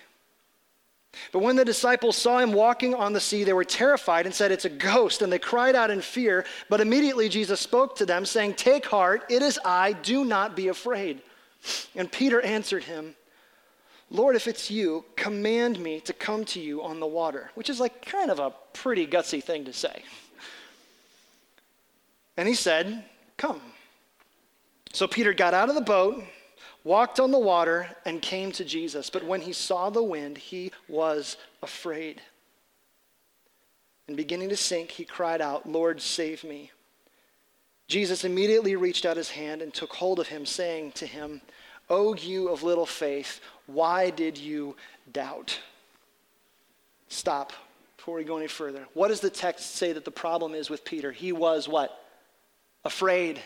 But 1.32 1.40
when 1.40 1.56
the 1.56 1.66
disciples 1.66 2.18
saw 2.18 2.40
him 2.40 2.54
walking 2.54 2.96
on 2.96 3.14
the 3.14 3.20
sea, 3.20 3.44
they 3.44 3.54
were 3.54 3.64
terrified 3.64 4.26
and 4.26 4.34
said, 4.34 4.52
It's 4.52 4.66
a 4.66 4.70
ghost. 4.70 5.22
And 5.22 5.32
they 5.32 5.40
cried 5.40 5.76
out 5.76 5.92
in 5.92 6.02
fear. 6.02 6.46
But 6.70 6.82
immediately 6.82 7.30
Jesus 7.30 7.60
spoke 7.60 7.96
to 7.98 8.06
them, 8.06 8.26
saying, 8.26 8.56
Take 8.56 8.86
heart, 8.86 9.26
it 9.30 9.42
is 9.42 9.60
I, 9.64 9.94
do 9.94 10.26
not 10.26 10.56
be 10.56 10.68
afraid. 10.70 11.22
And 11.96 12.12
Peter 12.12 12.42
answered 12.42 12.84
him, 12.84 13.16
Lord, 14.10 14.36
if 14.36 14.48
it's 14.48 14.70
you, 14.70 15.06
command 15.16 15.80
me 15.80 16.00
to 16.02 16.14
come 16.14 16.46
to 16.46 16.60
you 16.60 16.84
on 16.84 17.00
the 17.00 17.08
water, 17.08 17.50
which 17.56 17.70
is 17.70 17.80
like 17.80 18.06
kind 18.06 18.30
of 18.30 18.40
a 18.40 18.54
pretty 18.74 19.08
gutsy 19.08 19.44
thing 19.44 19.66
to 19.66 19.74
say. 19.74 20.04
And 22.38 22.48
he 22.48 22.54
said, 22.54 23.04
Come. 23.38 23.62
So 24.94 25.08
Peter 25.08 25.34
got 25.34 25.56
out 25.56 25.70
of 25.70 25.76
the 25.76 25.82
boat, 25.82 26.24
walked 26.84 27.20
on 27.20 27.32
the 27.32 27.40
water, 27.40 27.88
and 28.06 28.22
came 28.22 28.52
to 28.54 28.66
Jesus. 28.66 29.10
But 29.10 29.26
when 29.26 29.42
he 29.42 29.54
saw 29.54 29.90
the 29.90 30.04
wind, 30.04 30.38
he 30.38 30.72
was 30.88 31.38
afraid. 31.62 32.22
And 34.08 34.18
beginning 34.18 34.50
to 34.50 34.58
sink, 34.58 34.92
he 34.92 35.06
cried 35.06 35.42
out, 35.42 35.70
Lord, 35.70 36.02
save 36.02 36.44
me. 36.44 36.72
Jesus 37.88 38.24
immediately 38.24 38.76
reached 38.76 39.06
out 39.06 39.18
his 39.18 39.30
hand 39.30 39.62
and 39.62 39.74
took 39.74 39.94
hold 39.94 40.20
of 40.20 40.28
him, 40.28 40.46
saying 40.46 40.94
to 40.94 41.06
him, 41.06 41.42
O 41.90 42.16
you 42.16 42.50
of 42.50 42.64
little 42.64 42.86
faith, 42.86 43.40
why 43.66 44.10
did 44.10 44.38
you 44.38 44.76
doubt? 45.12 45.60
Stop 47.08 47.54
before 47.98 48.16
we 48.16 48.24
go 48.24 48.38
any 48.38 48.48
further. 48.48 48.86
What 48.94 49.10
does 49.10 49.20
the 49.20 49.30
text 49.30 49.76
say 49.76 49.94
that 49.94 50.06
the 50.06 50.12
problem 50.12 50.54
is 50.56 50.70
with 50.70 50.84
Peter? 50.84 51.12
He 51.12 51.32
was 51.32 51.68
what? 51.68 52.04
Afraid. 52.84 53.42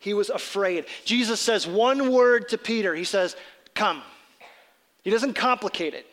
He 0.00 0.14
was 0.14 0.30
afraid. 0.30 0.86
Jesus 1.04 1.40
says 1.40 1.66
one 1.66 2.10
word 2.10 2.48
to 2.48 2.58
Peter. 2.58 2.94
He 2.94 3.04
says, 3.04 3.36
Come. 3.74 4.02
He 5.02 5.10
doesn't 5.10 5.34
complicate 5.34 5.94
it. 5.94 6.06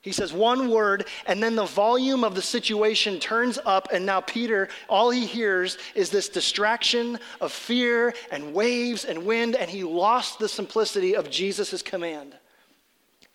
He 0.00 0.12
says 0.12 0.34
one 0.34 0.68
word, 0.68 1.06
and 1.24 1.42
then 1.42 1.56
the 1.56 1.64
volume 1.64 2.24
of 2.24 2.34
the 2.34 2.42
situation 2.42 3.18
turns 3.18 3.58
up, 3.64 3.88
and 3.90 4.04
now 4.04 4.20
Peter, 4.20 4.68
all 4.86 5.08
he 5.08 5.24
hears 5.24 5.78
is 5.94 6.10
this 6.10 6.28
distraction 6.28 7.18
of 7.40 7.52
fear 7.52 8.12
and 8.30 8.52
waves 8.52 9.06
and 9.06 9.24
wind, 9.24 9.56
and 9.56 9.70
he 9.70 9.82
lost 9.82 10.38
the 10.38 10.48
simplicity 10.48 11.16
of 11.16 11.30
Jesus' 11.30 11.80
command. 11.80 12.36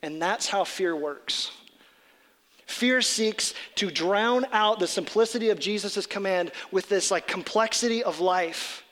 And 0.03 0.21
that's 0.21 0.47
how 0.47 0.63
fear 0.63 0.95
works. 0.95 1.51
Fear 2.67 3.01
seeks 3.01 3.55
to 3.75 3.89
drown 3.89 4.45
out 4.51 4.79
the 4.79 4.85
simplicity 4.85 5.49
of 5.49 5.59
Jesus' 5.59 6.05
command 6.05 6.51
with 6.71 6.87
this 6.87 7.09
like 7.09 7.25
complexity 7.25 8.03
of 8.03 8.19
life. 8.19 8.83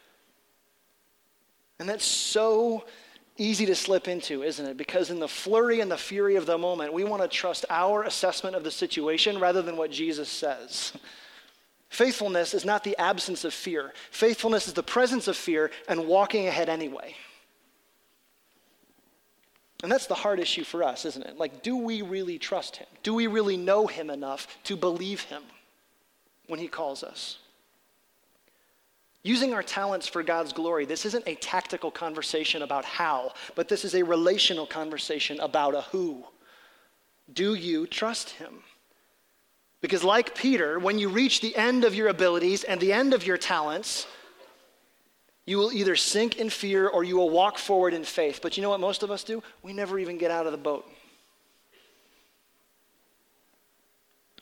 And 1.79 1.87
that's 1.87 2.05
so 2.05 2.85
easy 3.37 3.65
to 3.67 3.75
slip 3.75 4.07
into, 4.07 4.43
isn't 4.43 4.65
it? 4.65 4.77
Because 4.77 5.09
in 5.09 5.19
the 5.19 5.27
flurry 5.27 5.79
and 5.79 5.91
the 5.91 5.97
fury 5.97 6.35
of 6.35 6.45
the 6.45 6.57
moment, 6.57 6.93
we 6.93 7.03
want 7.03 7.21
to 7.21 7.27
trust 7.27 7.65
our 7.69 8.03
assessment 8.03 8.55
of 8.55 8.63
the 8.63 8.71
situation 8.71 9.39
rather 9.39 9.61
than 9.61 9.77
what 9.77 9.91
Jesus 9.91 10.29
says. 10.29 10.93
Faithfulness 11.89 12.53
is 12.53 12.65
not 12.65 12.83
the 12.83 12.97
absence 12.97 13.45
of 13.45 13.53
fear. 13.53 13.93
Faithfulness 14.11 14.67
is 14.67 14.73
the 14.73 14.83
presence 14.83 15.27
of 15.27 15.37
fear 15.37 15.71
and 15.87 16.07
walking 16.07 16.47
ahead 16.47 16.67
anyway. 16.67 17.15
And 19.83 19.91
that's 19.91 20.07
the 20.07 20.15
hard 20.15 20.39
issue 20.39 20.63
for 20.63 20.83
us, 20.83 21.05
isn't 21.05 21.23
it? 21.23 21.37
Like, 21.37 21.61
do 21.61 21.77
we 21.77 22.01
really 22.01 22.39
trust 22.39 22.77
him? 22.77 22.87
Do 23.03 23.13
we 23.13 23.27
really 23.27 23.57
know 23.57 23.85
him 23.85 24.09
enough 24.09 24.57
to 24.63 24.75
believe 24.75 25.21
him 25.21 25.43
when 26.47 26.59
he 26.59 26.67
calls 26.67 27.03
us? 27.03 27.37
Using 29.27 29.53
our 29.53 29.61
talents 29.61 30.07
for 30.07 30.23
God's 30.23 30.53
glory, 30.53 30.85
this 30.85 31.05
isn't 31.05 31.27
a 31.27 31.35
tactical 31.35 31.91
conversation 31.91 32.61
about 32.61 32.85
how, 32.85 33.33
but 33.55 33.67
this 33.67 33.83
is 33.83 33.93
a 33.93 34.01
relational 34.01 34.65
conversation 34.65 35.37
about 35.41 35.75
a 35.75 35.81
who. 35.81 36.23
Do 37.33 37.53
you 37.53 37.87
trust 37.87 38.29
him? 38.29 38.63
Because, 39.81 40.01
like 40.01 40.33
Peter, 40.33 40.79
when 40.79 40.97
you 40.97 41.09
reach 41.09 41.41
the 41.41 41.53
end 41.57 41.83
of 41.83 41.93
your 41.93 42.07
abilities 42.07 42.63
and 42.63 42.79
the 42.79 42.93
end 42.93 43.13
of 43.13 43.27
your 43.27 43.37
talents, 43.37 44.07
you 45.45 45.57
will 45.57 45.73
either 45.73 45.97
sink 45.97 46.37
in 46.37 46.49
fear 46.49 46.87
or 46.87 47.03
you 47.03 47.17
will 47.17 47.29
walk 47.29 47.57
forward 47.57 47.93
in 47.93 48.05
faith. 48.05 48.39
But 48.41 48.55
you 48.55 48.63
know 48.63 48.69
what 48.69 48.79
most 48.79 49.03
of 49.03 49.11
us 49.11 49.25
do? 49.25 49.43
We 49.61 49.73
never 49.73 49.99
even 49.99 50.17
get 50.17 50.31
out 50.31 50.45
of 50.45 50.53
the 50.53 50.57
boat. 50.57 50.89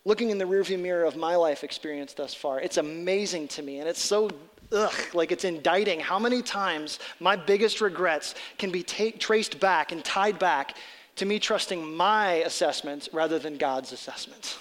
Looking 0.07 0.29
in 0.29 0.37
the 0.37 0.45
rearview 0.45 0.79
mirror 0.79 1.05
of 1.05 1.15
my 1.15 1.35
life 1.35 1.63
experience 1.63 2.13
thus 2.13 2.35
far, 2.35 2.59
it's 2.59 2.77
amazing 2.77 3.47
to 3.47 3.63
me, 3.63 3.79
and 3.79 3.89
it's 3.89 4.03
so 4.03 4.29
ugh, 4.75 4.93
like 5.13 5.31
it's 5.31 5.45
indicting 5.45 5.99
how 5.99 6.19
many 6.19 6.41
times 6.41 6.99
my 7.19 7.35
biggest 7.35 7.81
regrets 7.81 8.35
can 8.57 8.71
be 8.71 8.83
ta- 8.83 9.17
traced 9.17 9.59
back 9.59 9.91
and 9.91 10.03
tied 10.03 10.37
back 10.37 10.77
to 11.15 11.25
me 11.25 11.39
trusting 11.39 11.95
my 11.95 12.33
assessment 12.33 13.09
rather 13.13 13.39
than 13.39 13.57
God's 13.57 13.91
assessment. 13.91 14.57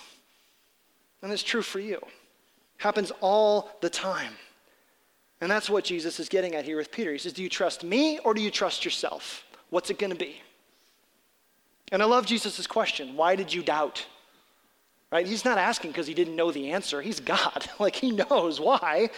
And 1.22 1.32
it's 1.32 1.42
true 1.42 1.62
for 1.62 1.80
you. 1.80 2.00
Happens 2.78 3.10
all 3.20 3.70
the 3.80 3.90
time. 3.90 4.34
And 5.40 5.50
that's 5.50 5.68
what 5.68 5.84
Jesus 5.84 6.20
is 6.20 6.28
getting 6.28 6.54
at 6.54 6.64
here 6.64 6.76
with 6.76 6.92
Peter. 6.92 7.12
He 7.12 7.18
says, 7.18 7.32
Do 7.32 7.42
you 7.42 7.48
trust 7.48 7.82
me 7.82 8.18
or 8.20 8.34
do 8.34 8.40
you 8.40 8.50
trust 8.50 8.84
yourself? 8.84 9.44
What's 9.70 9.90
it 9.90 9.98
going 9.98 10.12
to 10.12 10.18
be? 10.18 10.40
And 11.92 12.02
I 12.02 12.06
love 12.06 12.26
Jesus' 12.26 12.66
question 12.66 13.16
Why 13.16 13.36
did 13.36 13.52
you 13.52 13.62
doubt? 13.62 14.06
Right? 15.10 15.26
He's 15.26 15.44
not 15.44 15.58
asking 15.58 15.90
because 15.90 16.06
he 16.06 16.14
didn't 16.14 16.34
know 16.34 16.50
the 16.50 16.72
answer. 16.72 17.00
He's 17.00 17.20
God. 17.20 17.68
like, 17.78 17.94
he 17.94 18.10
knows 18.10 18.60
why. 18.60 19.10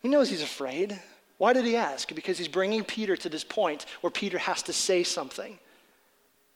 He 0.00 0.08
knows 0.08 0.28
he's 0.28 0.42
afraid. 0.42 1.00
Why 1.38 1.52
did 1.52 1.64
he 1.64 1.76
ask? 1.76 2.12
Because 2.14 2.38
he's 2.38 2.48
bringing 2.48 2.84
Peter 2.84 3.16
to 3.16 3.28
this 3.28 3.44
point 3.44 3.86
where 4.00 4.10
Peter 4.10 4.38
has 4.38 4.62
to 4.64 4.72
say 4.72 5.02
something. 5.02 5.58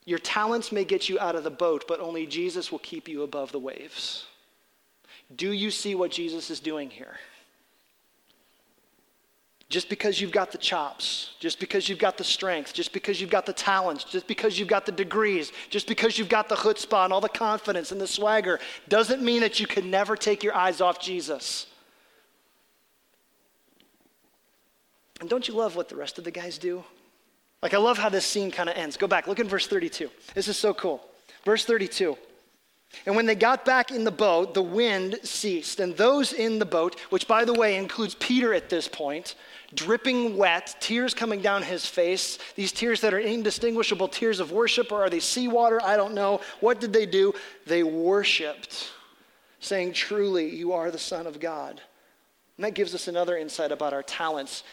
Your 0.05 0.19
talents 0.19 0.73
may 0.73 0.85
get 0.85 1.09
you 1.09 1.19
out 1.21 1.37
of 1.37 1.45
the 1.45 1.51
boat, 1.51 1.85
but 1.87 2.01
only 2.01 2.27
Jesus 2.27 2.73
will 2.73 2.81
keep 2.81 3.09
you 3.09 3.23
above 3.23 3.53
the 3.53 3.59
waves. 3.61 4.27
Do 5.35 5.53
you 5.53 5.71
see 5.71 5.95
what 5.95 6.11
Jesus 6.11 6.51
is 6.51 6.61
doing 6.61 6.91
here? 6.91 7.17
just 9.73 9.89
because 9.89 10.21
you've 10.21 10.33
got 10.33 10.53
the 10.53 10.59
chops, 10.59 11.31
just 11.41 11.59
because 11.59 11.89
you've 11.89 11.99
got 11.99 12.19
the 12.19 12.25
strength, 12.25 12.75
just 12.75 12.93
because 12.93 13.23
you've 13.23 13.31
got 13.31 13.47
the 13.47 13.55
talents, 13.55 14.05
just 14.05 14.27
because 14.27 14.59
you've 14.59 14.69
got 14.69 14.85
the 14.85 14.93
degrees, 14.93 15.51
just 15.71 15.89
because 15.89 16.19
you've 16.19 16.29
got 16.29 16.47
the 16.51 16.55
chutzpah 16.55 17.05
and 17.05 17.13
all 17.13 17.23
the 17.23 17.29
confidence 17.29 17.91
and 17.91 17.99
the 17.99 18.07
swagger, 18.07 18.61
doesn't 18.89 19.23
mean 19.23 19.41
that 19.41 19.59
you 19.59 19.67
can 19.67 19.91
never 19.91 20.15
take 20.15 20.43
your 20.43 20.55
eyes 20.55 20.83
off 20.83 21.01
Jesus. 21.01 21.67
And 25.23 25.31
don't 25.31 25.47
you 25.47 25.55
love 25.55 25.77
what 25.77 25.89
the 25.89 25.95
rest 25.95 26.19
of 26.19 26.25
the 26.25 26.33
guys 26.33 26.59
do? 26.59 26.83
Like, 27.63 27.75
I 27.75 27.77
love 27.77 27.97
how 27.97 28.09
this 28.09 28.27
scene 28.27 28.51
kind 28.51 28.69
of 28.69 28.77
ends. 28.77 28.97
Go 28.97 29.07
back, 29.07 29.29
look 29.29 29.39
in 29.39 29.47
verse 29.47 29.69
32. 29.69 30.11
This 30.35 30.49
is 30.49 30.57
so 30.57 30.75
cool. 30.75 31.01
Verse 31.45 31.65
32. 31.65 32.19
And 33.07 33.15
when 33.15 33.27
they 33.27 33.37
got 33.37 33.65
back 33.65 33.93
in 33.93 34.03
the 34.03 34.11
boat, 34.11 34.53
the 34.53 34.65
wind 34.65 35.21
ceased. 35.23 35.79
And 35.79 35.97
those 35.97 36.33
in 36.33 36.59
the 36.59 36.65
boat, 36.65 36.99
which 37.11 37.29
by 37.29 37.45
the 37.45 37.55
way 37.55 37.77
includes 37.77 38.17
Peter 38.17 38.53
at 38.53 38.69
this 38.69 38.89
point, 38.89 39.37
dripping 39.73 40.37
wet, 40.37 40.75
tears 40.81 41.15
coming 41.15 41.41
down 41.41 41.63
his 41.63 41.87
face, 41.87 42.41
these 42.57 42.73
tears 42.73 43.01
that 43.03 43.15
are 43.15 43.21
indistinguishable 43.21 44.09
tears 44.09 44.41
of 44.41 44.51
worship, 44.51 44.91
or 44.91 45.05
are 45.05 45.11
they 45.11 45.21
seawater? 45.21 45.81
I 45.85 45.97
don't 45.97 46.15
know. 46.15 46.41
What 46.59 46.81
did 46.81 46.93
they 46.93 47.07
do? 47.07 47.33
They 47.69 47.85
worshiped, 47.85 48.91
saying, 49.61 49.93
Truly, 49.93 50.53
you 50.53 50.73
are 50.73 50.91
the 50.91 50.99
Son 50.99 51.29
of 51.29 51.39
God. 51.39 51.81
And 52.57 52.65
that 52.65 52.75
gives 52.75 52.93
us 52.93 53.07
another 53.07 53.37
insight 53.37 53.71
about 53.71 53.93
our 53.93 54.03
talents. 54.03 54.65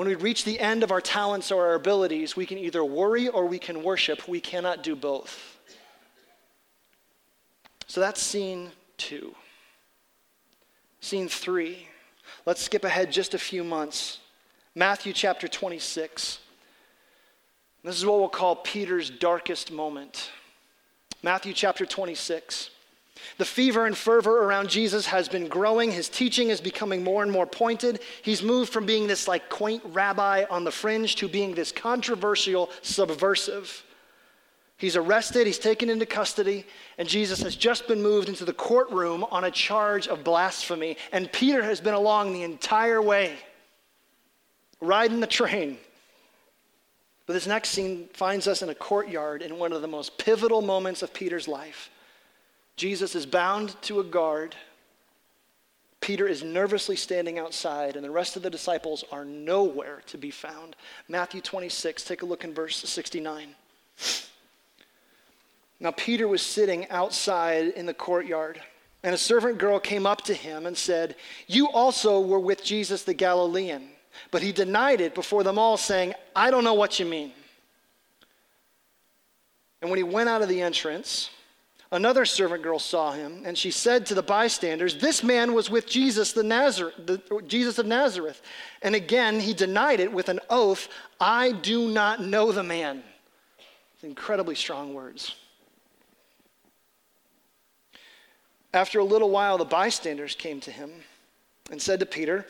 When 0.00 0.08
we 0.08 0.14
reach 0.14 0.44
the 0.44 0.58
end 0.58 0.82
of 0.82 0.92
our 0.92 1.02
talents 1.02 1.52
or 1.52 1.66
our 1.66 1.74
abilities, 1.74 2.34
we 2.34 2.46
can 2.46 2.56
either 2.56 2.82
worry 2.82 3.28
or 3.28 3.44
we 3.44 3.58
can 3.58 3.82
worship. 3.82 4.26
We 4.26 4.40
cannot 4.40 4.82
do 4.82 4.96
both. 4.96 5.58
So 7.86 8.00
that's 8.00 8.22
scene 8.22 8.70
two. 8.96 9.34
Scene 11.02 11.28
three. 11.28 11.86
Let's 12.46 12.62
skip 12.62 12.82
ahead 12.84 13.12
just 13.12 13.34
a 13.34 13.38
few 13.38 13.62
months. 13.62 14.20
Matthew 14.74 15.12
chapter 15.12 15.46
26. 15.46 16.38
This 17.84 17.96
is 17.98 18.06
what 18.06 18.20
we'll 18.20 18.30
call 18.30 18.56
Peter's 18.56 19.10
darkest 19.10 19.70
moment. 19.70 20.30
Matthew 21.22 21.52
chapter 21.52 21.84
26. 21.84 22.70
The 23.38 23.44
fever 23.44 23.86
and 23.86 23.96
fervor 23.96 24.44
around 24.44 24.68
Jesus 24.68 25.06
has 25.06 25.28
been 25.28 25.48
growing. 25.48 25.90
His 25.90 26.08
teaching 26.08 26.50
is 26.50 26.60
becoming 26.60 27.02
more 27.02 27.22
and 27.22 27.32
more 27.32 27.46
pointed. 27.46 28.00
He's 28.22 28.42
moved 28.42 28.72
from 28.72 28.86
being 28.86 29.06
this 29.06 29.28
like 29.28 29.48
quaint 29.48 29.82
rabbi 29.86 30.44
on 30.50 30.64
the 30.64 30.70
fringe 30.70 31.16
to 31.16 31.28
being 31.28 31.54
this 31.54 31.72
controversial 31.72 32.70
subversive. 32.82 33.84
He's 34.76 34.96
arrested, 34.96 35.46
he's 35.46 35.58
taken 35.58 35.90
into 35.90 36.06
custody, 36.06 36.64
and 36.96 37.06
Jesus 37.06 37.42
has 37.42 37.54
just 37.54 37.86
been 37.86 38.02
moved 38.02 38.30
into 38.30 38.46
the 38.46 38.54
courtroom 38.54 39.24
on 39.30 39.44
a 39.44 39.50
charge 39.50 40.08
of 40.08 40.24
blasphemy. 40.24 40.96
And 41.12 41.30
Peter 41.30 41.62
has 41.62 41.82
been 41.82 41.92
along 41.92 42.32
the 42.32 42.44
entire 42.44 43.02
way 43.02 43.36
riding 44.80 45.20
the 45.20 45.26
train. 45.26 45.76
But 47.26 47.34
this 47.34 47.46
next 47.46 47.68
scene 47.68 48.08
finds 48.12 48.48
us 48.48 48.62
in 48.62 48.70
a 48.70 48.74
courtyard 48.74 49.42
in 49.42 49.58
one 49.58 49.72
of 49.72 49.82
the 49.82 49.88
most 49.88 50.18
pivotal 50.18 50.62
moments 50.62 51.02
of 51.02 51.12
Peter's 51.12 51.46
life. 51.46 51.90
Jesus 52.80 53.14
is 53.14 53.26
bound 53.26 53.76
to 53.82 54.00
a 54.00 54.04
guard. 54.04 54.56
Peter 56.00 56.26
is 56.26 56.42
nervously 56.42 56.96
standing 56.96 57.38
outside, 57.38 57.94
and 57.94 58.02
the 58.02 58.10
rest 58.10 58.36
of 58.36 58.42
the 58.42 58.48
disciples 58.48 59.04
are 59.12 59.22
nowhere 59.22 60.00
to 60.06 60.16
be 60.16 60.30
found. 60.30 60.76
Matthew 61.06 61.42
26, 61.42 62.02
take 62.04 62.22
a 62.22 62.24
look 62.24 62.42
in 62.42 62.54
verse 62.54 62.78
69. 62.78 63.48
Now, 65.78 65.90
Peter 65.90 66.26
was 66.26 66.40
sitting 66.40 66.88
outside 66.88 67.66
in 67.74 67.84
the 67.84 67.92
courtyard, 67.92 68.62
and 69.02 69.14
a 69.14 69.18
servant 69.18 69.58
girl 69.58 69.78
came 69.78 70.06
up 70.06 70.22
to 70.22 70.32
him 70.32 70.64
and 70.64 70.74
said, 70.74 71.16
You 71.48 71.68
also 71.68 72.18
were 72.18 72.40
with 72.40 72.64
Jesus 72.64 73.02
the 73.02 73.12
Galilean. 73.12 73.90
But 74.30 74.40
he 74.40 74.52
denied 74.52 75.02
it 75.02 75.14
before 75.14 75.42
them 75.42 75.58
all, 75.58 75.76
saying, 75.76 76.14
I 76.34 76.50
don't 76.50 76.64
know 76.64 76.72
what 76.72 76.98
you 76.98 77.04
mean. 77.04 77.32
And 79.82 79.90
when 79.90 79.98
he 79.98 80.02
went 80.02 80.30
out 80.30 80.40
of 80.40 80.48
the 80.48 80.62
entrance, 80.62 81.28
Another 81.92 82.24
servant 82.24 82.62
girl 82.62 82.78
saw 82.78 83.12
him, 83.12 83.42
and 83.44 83.58
she 83.58 83.72
said 83.72 84.06
to 84.06 84.14
the 84.14 84.22
bystanders, 84.22 84.96
This 84.96 85.24
man 85.24 85.54
was 85.54 85.68
with 85.68 85.88
Jesus, 85.88 86.32
the 86.32 86.44
Nazareth, 86.44 86.94
the, 87.04 87.42
Jesus 87.48 87.78
of 87.78 87.86
Nazareth. 87.86 88.40
And 88.80 88.94
again, 88.94 89.40
he 89.40 89.54
denied 89.54 89.98
it 89.98 90.12
with 90.12 90.28
an 90.28 90.38
oath 90.48 90.88
I 91.20 91.50
do 91.50 91.88
not 91.88 92.22
know 92.22 92.52
the 92.52 92.62
man. 92.62 93.02
Incredibly 94.02 94.54
strong 94.54 94.94
words. 94.94 95.34
After 98.72 99.00
a 99.00 99.04
little 99.04 99.30
while, 99.30 99.58
the 99.58 99.64
bystanders 99.64 100.36
came 100.36 100.60
to 100.60 100.70
him 100.70 100.92
and 101.72 101.82
said 101.82 101.98
to 102.00 102.06
Peter, 102.06 102.46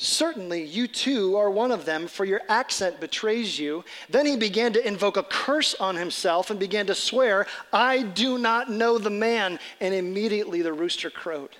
Certainly, 0.00 0.62
you 0.62 0.86
too 0.86 1.36
are 1.36 1.50
one 1.50 1.72
of 1.72 1.84
them, 1.84 2.06
for 2.06 2.24
your 2.24 2.40
accent 2.48 3.00
betrays 3.00 3.58
you. 3.58 3.84
Then 4.08 4.26
he 4.26 4.36
began 4.36 4.72
to 4.74 4.86
invoke 4.86 5.16
a 5.16 5.24
curse 5.24 5.74
on 5.74 5.96
himself 5.96 6.50
and 6.50 6.60
began 6.60 6.86
to 6.86 6.94
swear, 6.94 7.48
I 7.72 8.02
do 8.02 8.38
not 8.38 8.70
know 8.70 8.98
the 8.98 9.10
man. 9.10 9.58
And 9.80 9.92
immediately 9.92 10.62
the 10.62 10.72
rooster 10.72 11.10
crowed. 11.10 11.56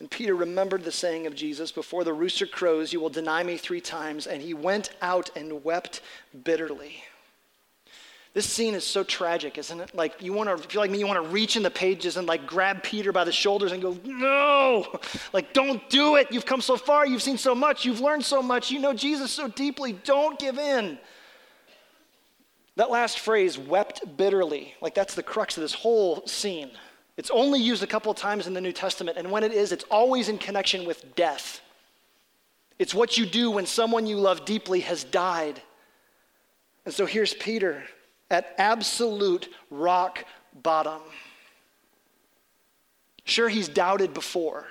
And 0.00 0.10
Peter 0.10 0.34
remembered 0.34 0.84
the 0.84 0.92
saying 0.92 1.26
of 1.26 1.34
Jesus, 1.34 1.72
Before 1.72 2.04
the 2.04 2.12
rooster 2.12 2.46
crows, 2.46 2.92
you 2.92 3.00
will 3.00 3.08
deny 3.08 3.42
me 3.42 3.56
three 3.56 3.80
times. 3.80 4.26
And 4.26 4.42
he 4.42 4.52
went 4.52 4.90
out 5.00 5.30
and 5.34 5.64
wept 5.64 6.02
bitterly. 6.44 7.04
This 8.32 8.46
scene 8.46 8.74
is 8.74 8.84
so 8.84 9.02
tragic, 9.02 9.58
isn't 9.58 9.80
it? 9.80 9.94
Like 9.94 10.22
you 10.22 10.32
want 10.32 10.48
to 10.48 10.68
feel 10.68 10.80
like 10.80 10.90
me, 10.90 10.98
you 10.98 11.06
want 11.06 11.22
to 11.22 11.28
reach 11.30 11.56
in 11.56 11.64
the 11.64 11.70
pages 11.70 12.16
and 12.16 12.28
like 12.28 12.46
grab 12.46 12.82
Peter 12.82 13.10
by 13.10 13.24
the 13.24 13.32
shoulders 13.32 13.72
and 13.72 13.82
go, 13.82 13.96
"No! 14.04 15.00
Like 15.32 15.52
don't 15.52 15.88
do 15.90 16.16
it. 16.16 16.28
You've 16.30 16.46
come 16.46 16.60
so 16.60 16.76
far, 16.76 17.06
you've 17.06 17.22
seen 17.22 17.38
so 17.38 17.54
much, 17.54 17.84
you've 17.84 18.00
learned 18.00 18.24
so 18.24 18.42
much, 18.42 18.70
you 18.70 18.78
know 18.78 18.92
Jesus 18.92 19.30
so 19.32 19.48
deeply. 19.48 19.92
Don't 19.92 20.38
give 20.38 20.58
in." 20.58 20.98
That 22.76 22.90
last 22.90 23.18
phrase, 23.18 23.58
wept 23.58 24.16
bitterly, 24.16 24.74
like 24.80 24.94
that's 24.94 25.14
the 25.14 25.22
crux 25.22 25.56
of 25.56 25.62
this 25.62 25.74
whole 25.74 26.26
scene. 26.26 26.70
It's 27.16 27.30
only 27.30 27.60
used 27.60 27.82
a 27.82 27.86
couple 27.86 28.10
of 28.10 28.16
times 28.16 28.46
in 28.46 28.54
the 28.54 28.60
New 28.60 28.72
Testament, 28.72 29.18
and 29.18 29.30
when 29.30 29.42
it 29.42 29.52
is, 29.52 29.72
it's 29.72 29.84
always 29.90 30.28
in 30.28 30.38
connection 30.38 30.86
with 30.86 31.14
death. 31.16 31.60
It's 32.78 32.94
what 32.94 33.18
you 33.18 33.26
do 33.26 33.50
when 33.50 33.66
someone 33.66 34.06
you 34.06 34.16
love 34.16 34.44
deeply 34.44 34.80
has 34.80 35.04
died. 35.04 35.60
And 36.86 36.94
so 36.94 37.04
here's 37.04 37.34
Peter 37.34 37.84
at 38.30 38.54
absolute 38.58 39.52
rock 39.70 40.24
bottom. 40.62 41.00
Sure, 43.24 43.48
he's 43.48 43.68
doubted 43.68 44.14
before, 44.14 44.66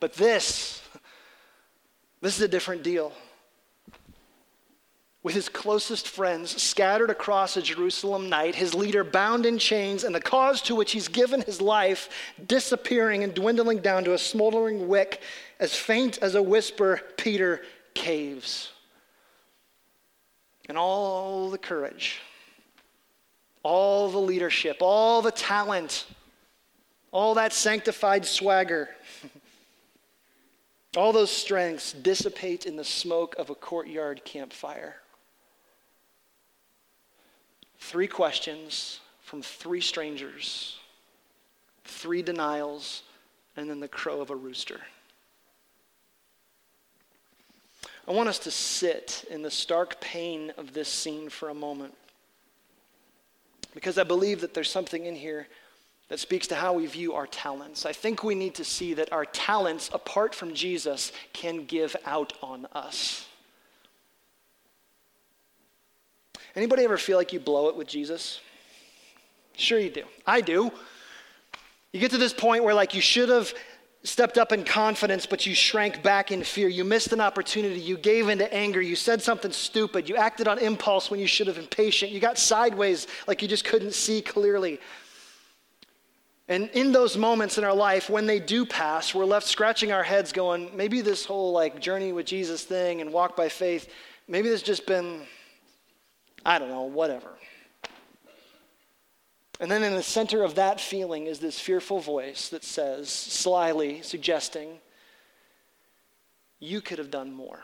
but 0.00 0.14
this, 0.14 0.82
this 2.20 2.36
is 2.36 2.42
a 2.42 2.48
different 2.48 2.82
deal. 2.82 3.12
With 5.22 5.34
his 5.34 5.48
closest 5.48 6.06
friends 6.06 6.62
scattered 6.62 7.10
across 7.10 7.56
a 7.56 7.62
Jerusalem 7.62 8.28
night, 8.28 8.54
his 8.54 8.74
leader 8.74 9.02
bound 9.02 9.44
in 9.44 9.58
chains, 9.58 10.04
and 10.04 10.14
the 10.14 10.20
cause 10.20 10.62
to 10.62 10.74
which 10.76 10.92
he's 10.92 11.08
given 11.08 11.40
his 11.42 11.60
life 11.60 12.08
disappearing 12.46 13.24
and 13.24 13.34
dwindling 13.34 13.78
down 13.78 14.04
to 14.04 14.14
a 14.14 14.18
smoldering 14.18 14.86
wick, 14.86 15.20
as 15.58 15.74
faint 15.74 16.18
as 16.18 16.36
a 16.36 16.42
whisper, 16.42 17.00
Peter 17.16 17.62
caves. 17.92 18.70
And 20.68 20.78
all 20.78 21.50
the 21.50 21.58
courage 21.58 22.20
all 23.66 24.08
the 24.08 24.18
leadership, 24.18 24.76
all 24.80 25.20
the 25.22 25.32
talent, 25.32 26.06
all 27.10 27.34
that 27.34 27.52
sanctified 27.52 28.24
swagger, 28.24 28.88
all 30.96 31.12
those 31.12 31.32
strengths 31.32 31.92
dissipate 31.92 32.64
in 32.64 32.76
the 32.76 32.84
smoke 32.84 33.34
of 33.40 33.50
a 33.50 33.56
courtyard 33.56 34.24
campfire. 34.24 34.94
Three 37.80 38.06
questions 38.06 39.00
from 39.20 39.42
three 39.42 39.80
strangers, 39.80 40.78
three 41.82 42.22
denials, 42.22 43.02
and 43.56 43.68
then 43.68 43.80
the 43.80 43.88
crow 43.88 44.20
of 44.20 44.30
a 44.30 44.36
rooster. 44.36 44.80
I 48.06 48.12
want 48.12 48.28
us 48.28 48.38
to 48.40 48.52
sit 48.52 49.24
in 49.28 49.42
the 49.42 49.50
stark 49.50 50.00
pain 50.00 50.52
of 50.56 50.72
this 50.72 50.88
scene 50.88 51.28
for 51.28 51.48
a 51.48 51.54
moment 51.54 51.94
because 53.76 53.98
I 53.98 54.04
believe 54.04 54.40
that 54.40 54.54
there's 54.54 54.70
something 54.70 55.04
in 55.04 55.14
here 55.14 55.48
that 56.08 56.18
speaks 56.18 56.46
to 56.46 56.54
how 56.54 56.72
we 56.72 56.86
view 56.86 57.12
our 57.12 57.26
talents. 57.26 57.84
I 57.84 57.92
think 57.92 58.24
we 58.24 58.34
need 58.34 58.54
to 58.54 58.64
see 58.64 58.94
that 58.94 59.12
our 59.12 59.26
talents, 59.26 59.90
apart 59.92 60.34
from 60.34 60.54
Jesus, 60.54 61.12
can 61.34 61.66
give 61.66 61.94
out 62.06 62.32
on 62.42 62.66
us. 62.72 63.28
Anybody 66.54 66.84
ever 66.84 66.96
feel 66.96 67.18
like 67.18 67.34
you 67.34 67.38
blow 67.38 67.68
it 67.68 67.76
with 67.76 67.86
Jesus? 67.86 68.40
Sure, 69.56 69.78
you 69.78 69.90
do. 69.90 70.04
I 70.26 70.40
do. 70.40 70.72
You 71.92 72.00
get 72.00 72.12
to 72.12 72.18
this 72.18 72.32
point 72.32 72.64
where, 72.64 72.74
like, 72.74 72.94
you 72.94 73.02
should 73.02 73.28
have 73.28 73.52
stepped 74.06 74.38
up 74.38 74.52
in 74.52 74.64
confidence, 74.64 75.26
but 75.26 75.46
you 75.46 75.54
shrank 75.54 76.02
back 76.02 76.30
in 76.30 76.44
fear. 76.44 76.68
You 76.68 76.84
missed 76.84 77.12
an 77.12 77.20
opportunity. 77.20 77.80
You 77.80 77.96
gave 77.96 78.28
into 78.28 78.52
anger. 78.54 78.80
You 78.80 78.96
said 78.96 79.20
something 79.20 79.52
stupid. 79.52 80.08
You 80.08 80.16
acted 80.16 80.46
on 80.48 80.58
impulse 80.58 81.10
when 81.10 81.18
you 81.18 81.26
should 81.26 81.46
have 81.48 81.56
been 81.56 81.66
patient. 81.66 82.12
You 82.12 82.20
got 82.20 82.38
sideways 82.38 83.06
like 83.26 83.42
you 83.42 83.48
just 83.48 83.64
couldn't 83.64 83.94
see 83.94 84.22
clearly. 84.22 84.80
And 86.48 86.70
in 86.70 86.92
those 86.92 87.16
moments 87.16 87.58
in 87.58 87.64
our 87.64 87.74
life, 87.74 88.08
when 88.08 88.26
they 88.26 88.38
do 88.38 88.64
pass, 88.64 89.12
we're 89.12 89.24
left 89.24 89.46
scratching 89.46 89.90
our 89.90 90.04
heads 90.04 90.32
going, 90.32 90.70
maybe 90.76 91.00
this 91.00 91.24
whole 91.24 91.50
like 91.52 91.80
journey 91.80 92.12
with 92.12 92.26
Jesus 92.26 92.62
thing 92.62 93.00
and 93.00 93.12
walk 93.12 93.34
by 93.34 93.48
faith, 93.48 93.88
maybe 94.28 94.48
there's 94.48 94.62
just 94.62 94.86
been, 94.86 95.22
I 96.44 96.60
don't 96.60 96.68
know, 96.68 96.82
whatever. 96.82 97.30
And 99.58 99.70
then 99.70 99.82
in 99.82 99.94
the 99.94 100.02
center 100.02 100.42
of 100.42 100.56
that 100.56 100.80
feeling 100.80 101.26
is 101.26 101.38
this 101.38 101.58
fearful 101.58 102.00
voice 102.00 102.50
that 102.50 102.62
says, 102.62 103.08
slyly 103.08 104.02
suggesting, 104.02 104.78
you 106.58 106.80
could 106.80 106.98
have 106.98 107.10
done 107.10 107.32
more. 107.32 107.60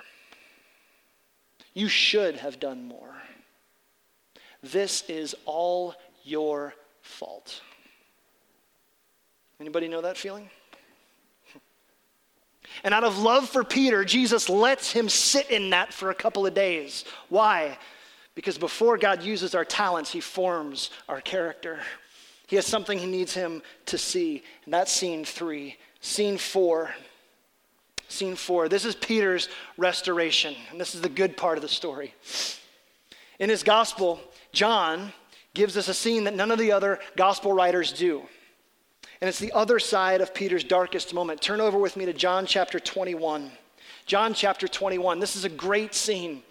You 1.75 1.89
should 1.89 2.37
have 2.37 2.61
done 2.61 2.87
more. 2.87 3.15
This 4.63 5.03
is 5.09 5.35
all 5.45 5.95
your 6.25 6.75
fault. 7.03 7.61
Anybody 9.61 9.89
know 9.89 10.01
that 10.01 10.17
feeling? 10.17 10.49
And 12.85 12.95
out 12.95 13.05
of 13.05 13.19
love 13.19 13.49
for 13.49 13.65
Peter, 13.65 14.05
Jesus 14.05 14.49
lets 14.49 14.93
him 14.93 15.09
sit 15.09 15.51
in 15.51 15.71
that 15.71 15.93
for 15.93 16.11
a 16.11 16.15
couple 16.15 16.47
of 16.47 16.55
days. 16.55 17.05
Why? 17.29 17.79
Because 18.35 18.59
before 18.59 18.97
God 18.97 19.23
uses 19.23 19.55
our 19.55 19.65
talents, 19.65 20.11
He 20.11 20.21
forms 20.21 20.91
our 21.09 21.21
character. 21.21 21.81
He 22.47 22.57
has 22.57 22.67
something 22.67 22.99
He 22.99 23.07
needs 23.07 23.35
him 23.35 23.63
to 23.87 23.99
see. 23.99 24.43
And 24.65 24.75
that's 24.75 24.93
scene 24.93 25.25
three. 25.25 25.77
Scene 26.01 26.39
four. 26.39 26.91
Scene 28.09 28.37
four. 28.37 28.69
This 28.69 28.85
is 28.85 28.95
Peter's 28.95 29.49
restoration. 29.77 30.55
And 30.71 30.81
this 30.81 30.95
is 30.95 31.01
the 31.01 31.09
good 31.09 31.37
part 31.37 31.59
of 31.59 31.63
the 31.63 31.69
story. 31.69 32.15
In 33.39 33.49
his 33.49 33.63
gospel, 33.63 34.21
John 34.53 35.13
gives 35.55 35.77
us 35.77 35.89
a 35.89 35.95
scene 35.95 36.25
that 36.25 36.35
none 36.35 36.51
of 36.51 36.59
the 36.59 36.73
other 36.73 36.99
gospel 37.17 37.53
writers 37.53 37.93
do. 37.93 38.23
And 39.21 39.29
it's 39.29 39.39
the 39.39 39.53
other 39.53 39.79
side 39.79 40.21
of 40.21 40.35
Peter's 40.35 40.65
darkest 40.65 41.15
moment. 41.15 41.41
Turn 41.41 41.61
over 41.61 41.79
with 41.79 41.97
me 41.97 42.05
to 42.07 42.13
John 42.13 42.45
chapter 42.45 42.81
21. 42.81 43.51
John 44.05 44.35
chapter 44.35 44.67
21. 44.67 45.21
This 45.21 45.37
is 45.37 45.45
a 45.45 45.49
great 45.49 45.95
scene. 45.95 46.43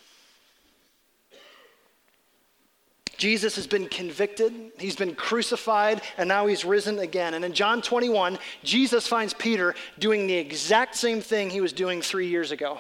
Jesus 3.22 3.56
has 3.56 3.68
been 3.68 3.88
convicted, 3.88 4.52
he's 4.80 4.96
been 4.96 5.14
crucified, 5.14 6.02
and 6.18 6.28
now 6.28 6.48
he's 6.48 6.66
risen 6.66 6.98
again. 6.98 7.36
And 7.36 7.46
in 7.46 7.54
John 7.54 7.84
21, 7.84 8.40
Jesus 8.64 9.06
finds 9.06 9.36
Peter 9.36 9.76
doing 10.00 10.26
the 10.26 10.34
exact 10.34 10.96
same 10.96 11.22
thing 11.22 11.52
he 11.52 11.62
was 11.62 11.72
doing 11.72 12.02
three 12.02 12.26
years 12.26 12.50
ago. 12.50 12.80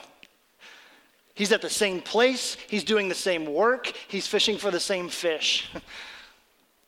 He's 1.35 1.51
at 1.51 1.61
the 1.61 1.69
same 1.69 2.01
place, 2.01 2.57
he's 2.67 2.83
doing 2.83 3.07
the 3.07 3.13
same 3.13 3.45
work, 3.53 3.93
he's 4.07 4.25
fishing 4.25 4.57
for 4.57 4.71
the 4.71 4.79
same 4.79 5.09
fish. 5.09 5.69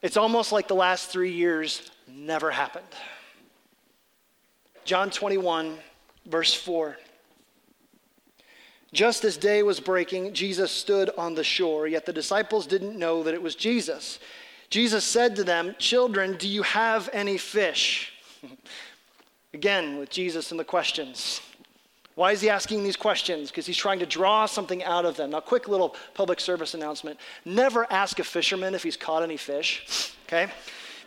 It's 0.01 0.17
almost 0.17 0.51
like 0.51 0.67
the 0.67 0.75
last 0.75 1.11
three 1.11 1.31
years 1.31 1.89
never 2.09 2.51
happened. 2.51 2.85
John 4.83 5.09
21, 5.09 5.77
verse 6.25 6.53
4. 6.53 6.97
Just 8.93 9.25
as 9.25 9.37
day 9.37 9.63
was 9.63 9.79
breaking, 9.79 10.33
Jesus 10.33 10.71
stood 10.71 11.09
on 11.17 11.33
the 11.33 11.43
shore, 11.43 11.87
yet 11.87 12.05
the 12.05 12.13
disciples 12.13 12.67
didn't 12.67 12.97
know 12.97 13.23
that 13.23 13.33
it 13.33 13.41
was 13.41 13.55
Jesus. 13.55 14.19
Jesus 14.69 15.03
said 15.03 15.35
to 15.35 15.43
them, 15.43 15.75
Children, 15.79 16.37
do 16.37 16.47
you 16.47 16.61
have 16.61 17.09
any 17.11 17.37
fish? 17.37 18.13
Again, 19.53 19.97
with 19.97 20.09
Jesus 20.09 20.51
and 20.51 20.59
the 20.59 20.63
questions. 20.63 21.41
Why 22.15 22.31
is 22.31 22.41
he 22.41 22.49
asking 22.49 22.83
these 22.83 22.95
questions? 22.95 23.49
Because 23.49 23.65
he's 23.65 23.77
trying 23.77 23.99
to 23.99 24.05
draw 24.05 24.45
something 24.45 24.83
out 24.83 25.05
of 25.05 25.17
them. 25.17 25.31
Now, 25.31 25.39
quick 25.39 25.67
little 25.67 25.95
public 26.13 26.39
service 26.39 26.75
announcement 26.75 27.19
never 27.45 27.91
ask 27.91 28.19
a 28.19 28.23
fisherman 28.23 28.75
if 28.75 28.83
he's 28.83 28.97
caught 28.97 29.23
any 29.23 29.37
fish, 29.37 30.13
okay? 30.27 30.51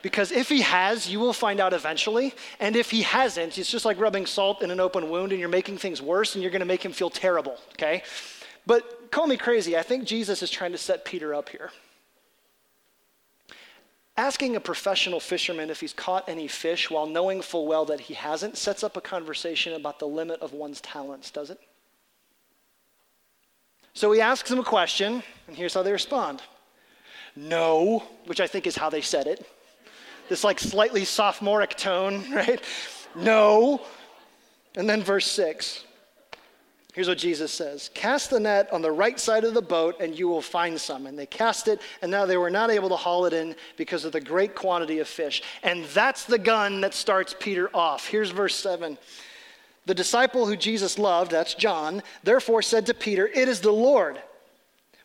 Because 0.03 0.33
if 0.33 0.49
he 0.49 0.61
has, 0.63 1.09
you 1.09 1.19
will 1.19 1.33
find 1.33 1.61
out 1.61 1.73
eventually. 1.73 2.35
And 2.61 2.77
if 2.77 2.91
he 2.91 3.03
hasn't, 3.03 3.59
it's 3.59 3.71
just 3.71 3.85
like 3.85 3.99
rubbing 3.99 4.27
salt 4.27 4.63
in 4.63 4.71
an 4.71 4.81
open 4.81 5.11
wound 5.11 5.33
and 5.33 5.41
you're 5.41 5.49
making 5.49 5.79
things 5.79 6.01
worse 6.01 6.35
and 6.35 6.43
you're 6.43 6.53
going 6.53 6.61
to 6.61 6.67
make 6.67 6.85
him 6.85 6.93
feel 6.93 7.11
terrible, 7.11 7.59
okay? 7.73 8.03
But 8.67 9.11
call 9.11 9.27
me 9.27 9.37
crazy. 9.37 9.77
I 9.77 9.83
think 9.83 10.05
Jesus 10.05 10.43
is 10.43 10.51
trying 10.51 10.73
to 10.73 10.79
set 10.79 11.05
Peter 11.05 11.35
up 11.35 11.49
here. 11.49 11.71
Asking 14.17 14.57
a 14.57 14.61
professional 14.61 15.21
fisherman 15.21 15.69
if 15.69 15.81
he's 15.81 15.93
caught 15.93 16.29
any 16.29 16.49
fish 16.49 16.91
while 16.91 17.07
knowing 17.07 17.43
full 17.43 17.67
well 17.67 17.85
that 17.87 18.01
he 18.01 18.15
hasn't 18.15 18.57
sets 18.57 18.83
up 18.83 18.97
a 18.97 19.01
conversation 19.01 19.75
about 19.75 19.99
the 19.99 20.07
limit 20.07 20.41
of 20.41 20.53
one's 20.53 20.81
talents, 20.81 21.31
does 21.31 21.51
it? 21.51 21.61
So 23.93 24.13
he 24.13 24.21
asks 24.21 24.51
them 24.51 24.59
a 24.59 24.65
question, 24.65 25.23
and 25.49 25.57
here's 25.57 25.75
how 25.75 25.83
they 25.83 25.93
respond 25.93 26.43
No, 27.35 28.05
which 28.27 28.41
I 28.41 28.47
think 28.47 28.67
is 28.67 28.77
how 28.77 28.91
they 28.91 29.03
said 29.03 29.27
it. 29.27 29.47
This 30.29 30.45
like 30.45 30.59
slightly 30.59 31.05
sophomoric 31.05 31.77
tone, 31.77 32.25
right? 32.33 32.61
No. 33.15 33.81
And 34.77 34.89
then 34.89 35.03
verse 35.03 35.31
6. 35.31 35.85
Here's 36.97 37.09
what 37.09 37.19
Jesus 37.19 37.53
says 37.53 37.91
Cast 37.93 38.31
the 38.31 38.41
net 38.41 38.73
on 38.73 38.81
the 38.81 38.91
right 38.91 39.21
side 39.21 39.45
of 39.45 39.53
the 39.53 39.61
boat, 39.61 39.97
and 40.01 40.19
you 40.19 40.29
will 40.29 40.41
find 40.41 40.81
some. 40.81 41.07
And 41.07 41.19
they 41.19 41.27
cast 41.27 41.69
it, 41.69 41.83
and 42.01 42.11
now 42.11 42.25
they 42.25 42.39
were 42.39 42.49
not 42.49 42.71
able 42.71 42.89
to 42.89 42.97
haul 42.97 43.27
it 43.27 43.35
in 43.35 43.55
because 43.77 44.07
of 44.07 44.13
the 44.13 44.21
great 44.21 44.55
quantity 44.55 44.99
of 45.01 45.07
fish. 45.07 45.43
And 45.63 45.85
that's 45.87 46.25
the 46.25 46.39
gun 46.39 46.81
that 46.81 46.95
starts 46.95 47.35
Peter 47.39 47.69
off. 47.75 48.07
Here's 48.07 48.31
verse 48.31 48.57
7. 48.57 48.97
The 49.85 49.95
disciple 49.95 50.47
who 50.47 50.57
Jesus 50.57 50.99
loved, 50.99 51.33
that's 51.33 51.53
John, 51.55 52.03
therefore 52.25 52.63
said 52.63 52.87
to 52.87 52.95
Peter, 52.95 53.27
It 53.27 53.47
is 53.47 53.61
the 53.61 53.73
Lord. 53.73 54.19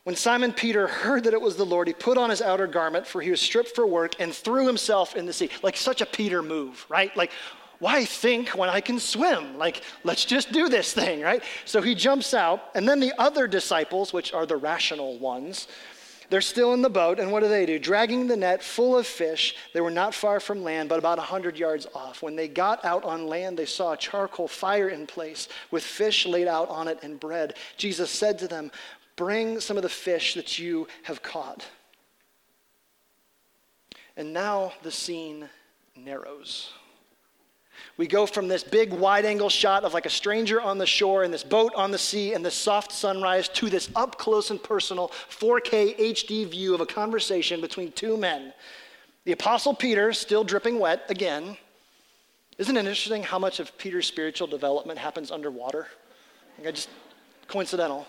When 0.04 0.16
Simon 0.16 0.52
Peter 0.52 0.88
heard 0.88 1.24
that 1.24 1.32
it 1.32 1.40
was 1.40 1.56
the 1.56 1.64
Lord, 1.64 1.86
he 1.86 1.94
put 1.94 2.18
on 2.18 2.30
his 2.30 2.42
outer 2.42 2.66
garment, 2.66 3.06
for 3.06 3.20
he 3.20 3.30
was 3.30 3.40
stripped 3.40 3.74
for 3.74 3.86
work, 3.86 4.20
and 4.20 4.34
threw 4.34 4.66
himself 4.66 5.14
in 5.14 5.26
the 5.26 5.32
sea. 5.32 5.48
Like 5.62 5.76
such 5.76 6.00
a 6.00 6.06
Peter 6.06 6.42
move, 6.42 6.84
right? 6.88 7.16
Like, 7.16 7.30
why 7.78 8.04
think 8.04 8.50
when 8.50 8.68
I 8.68 8.80
can 8.80 8.98
swim? 8.98 9.58
Like, 9.58 9.82
let's 10.02 10.24
just 10.24 10.50
do 10.50 10.68
this 10.68 10.92
thing, 10.92 11.20
right? 11.20 11.42
So 11.64 11.80
he 11.82 11.94
jumps 11.94 12.34
out, 12.34 12.70
and 12.74 12.88
then 12.88 12.98
the 12.98 13.12
other 13.18 13.46
disciples, 13.46 14.12
which 14.12 14.32
are 14.32 14.46
the 14.46 14.56
rational 14.56 15.18
ones, 15.18 15.68
they're 16.30 16.40
still 16.40 16.72
in 16.72 16.80
the 16.80 16.88
boat, 16.88 17.20
and 17.20 17.30
what 17.30 17.42
do 17.42 17.48
they 17.48 17.66
do? 17.66 17.78
Dragging 17.78 18.26
the 18.26 18.36
net 18.36 18.62
full 18.62 18.96
of 18.96 19.06
fish. 19.06 19.54
They 19.74 19.82
were 19.82 19.90
not 19.90 20.14
far 20.14 20.40
from 20.40 20.64
land, 20.64 20.88
but 20.88 20.98
about 20.98 21.18
100 21.18 21.58
yards 21.58 21.86
off. 21.94 22.22
When 22.22 22.36
they 22.36 22.48
got 22.48 22.84
out 22.86 23.04
on 23.04 23.26
land, 23.26 23.58
they 23.58 23.66
saw 23.66 23.92
a 23.92 23.98
charcoal 23.98 24.48
fire 24.48 24.88
in 24.88 25.06
place 25.06 25.48
with 25.70 25.84
fish 25.84 26.24
laid 26.24 26.48
out 26.48 26.70
on 26.70 26.88
it 26.88 27.00
and 27.02 27.20
bread. 27.20 27.56
Jesus 27.76 28.10
said 28.10 28.38
to 28.38 28.48
them, 28.48 28.70
Bring 29.16 29.60
some 29.60 29.76
of 29.76 29.82
the 29.82 29.88
fish 29.88 30.34
that 30.34 30.58
you 30.58 30.88
have 31.04 31.22
caught. 31.22 31.66
And 34.16 34.32
now 34.32 34.72
the 34.82 34.90
scene 34.90 35.48
narrows. 35.96 36.72
We 37.96 38.06
go 38.06 38.26
from 38.26 38.48
this 38.48 38.62
big 38.62 38.92
wide 38.92 39.24
angle 39.24 39.48
shot 39.48 39.84
of 39.84 39.94
like 39.94 40.06
a 40.06 40.10
stranger 40.10 40.60
on 40.60 40.78
the 40.78 40.86
shore 40.86 41.24
and 41.24 41.32
this 41.32 41.44
boat 41.44 41.72
on 41.74 41.90
the 41.90 41.98
sea 41.98 42.32
and 42.32 42.44
this 42.44 42.54
soft 42.54 42.92
sunrise 42.92 43.48
to 43.50 43.68
this 43.68 43.90
up 43.96 44.18
close 44.18 44.50
and 44.50 44.62
personal 44.62 45.08
4K 45.30 45.98
HD 45.98 46.46
view 46.46 46.74
of 46.74 46.80
a 46.80 46.86
conversation 46.86 47.60
between 47.60 47.92
two 47.92 48.16
men. 48.16 48.52
The 49.24 49.32
Apostle 49.32 49.74
Peter, 49.74 50.12
still 50.12 50.44
dripping 50.44 50.78
wet 50.78 51.04
again. 51.08 51.56
Isn't 52.58 52.76
it 52.76 52.80
interesting 52.80 53.22
how 53.22 53.38
much 53.38 53.60
of 53.60 53.76
Peter's 53.78 54.06
spiritual 54.06 54.46
development 54.46 54.98
happens 54.98 55.30
underwater? 55.30 55.86
Like 56.58 56.68
I 56.68 56.70
just 56.72 56.88
coincidental 57.46 58.06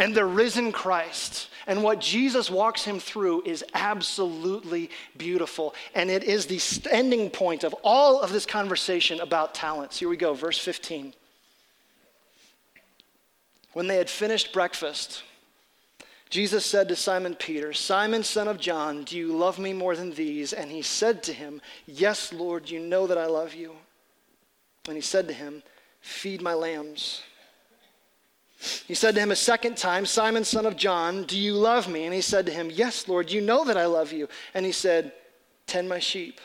and 0.00 0.14
the 0.14 0.24
risen 0.24 0.72
Christ. 0.72 1.50
And 1.66 1.84
what 1.84 2.00
Jesus 2.00 2.50
walks 2.50 2.82
him 2.82 2.98
through 2.98 3.42
is 3.44 3.62
absolutely 3.74 4.90
beautiful. 5.16 5.74
And 5.94 6.10
it 6.10 6.24
is 6.24 6.46
the 6.46 6.90
ending 6.90 7.30
point 7.30 7.62
of 7.62 7.74
all 7.84 8.20
of 8.20 8.32
this 8.32 8.46
conversation 8.46 9.20
about 9.20 9.54
talents. 9.54 9.98
Here 9.98 10.08
we 10.08 10.16
go, 10.16 10.32
verse 10.32 10.58
15. 10.58 11.12
When 13.74 13.86
they 13.86 13.98
had 13.98 14.10
finished 14.10 14.54
breakfast, 14.54 15.22
Jesus 16.30 16.64
said 16.64 16.88
to 16.88 16.96
Simon 16.96 17.34
Peter, 17.34 17.72
Simon, 17.74 18.24
son 18.24 18.48
of 18.48 18.58
John, 18.58 19.04
do 19.04 19.18
you 19.18 19.36
love 19.36 19.58
me 19.58 19.74
more 19.74 19.94
than 19.94 20.12
these? 20.12 20.54
And 20.54 20.70
he 20.70 20.80
said 20.80 21.22
to 21.24 21.32
him, 21.32 21.60
Yes, 21.86 22.32
Lord, 22.32 22.70
you 22.70 22.80
know 22.80 23.06
that 23.06 23.18
I 23.18 23.26
love 23.26 23.54
you. 23.54 23.74
And 24.86 24.96
he 24.96 25.02
said 25.02 25.28
to 25.28 25.34
him, 25.34 25.62
Feed 26.00 26.40
my 26.40 26.54
lambs. 26.54 27.22
He 28.90 28.96
said 28.96 29.14
to 29.14 29.20
him 29.20 29.30
a 29.30 29.36
second 29.36 29.76
time, 29.76 30.04
Simon, 30.04 30.42
son 30.42 30.66
of 30.66 30.74
John, 30.74 31.22
do 31.22 31.38
you 31.38 31.54
love 31.54 31.86
me? 31.86 32.06
And 32.06 32.12
he 32.12 32.20
said 32.20 32.44
to 32.46 32.52
him, 32.52 32.72
Yes, 32.72 33.06
Lord, 33.06 33.30
you 33.30 33.40
know 33.40 33.64
that 33.66 33.76
I 33.76 33.86
love 33.86 34.12
you. 34.12 34.28
And 34.52 34.66
he 34.66 34.72
said, 34.72 35.12
Tend 35.68 35.88
my 35.88 36.00
sheep. 36.00 36.40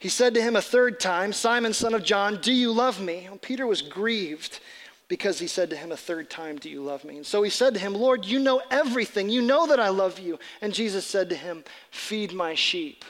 He 0.00 0.08
said 0.08 0.32
to 0.32 0.40
him 0.40 0.56
a 0.56 0.62
third 0.62 0.98
time, 0.98 1.34
Simon, 1.34 1.74
son 1.74 1.92
of 1.92 2.02
John, 2.02 2.40
do 2.40 2.54
you 2.54 2.72
love 2.72 3.02
me? 3.02 3.26
And 3.26 3.42
Peter 3.42 3.66
was 3.66 3.82
grieved 3.82 4.60
because 5.08 5.38
he 5.38 5.46
said 5.46 5.68
to 5.68 5.76
him 5.76 5.92
a 5.92 5.96
third 5.98 6.30
time, 6.30 6.56
Do 6.56 6.70
you 6.70 6.82
love 6.82 7.04
me? 7.04 7.18
And 7.18 7.26
so 7.26 7.42
he 7.42 7.50
said 7.50 7.74
to 7.74 7.80
him, 7.80 7.92
Lord, 7.92 8.24
you 8.24 8.38
know 8.38 8.62
everything. 8.70 9.28
You 9.28 9.42
know 9.42 9.66
that 9.66 9.78
I 9.78 9.90
love 9.90 10.18
you. 10.18 10.38
And 10.62 10.72
Jesus 10.72 11.04
said 11.04 11.28
to 11.28 11.36
him, 11.36 11.64
Feed 11.90 12.32
my 12.32 12.54
sheep. 12.54 13.04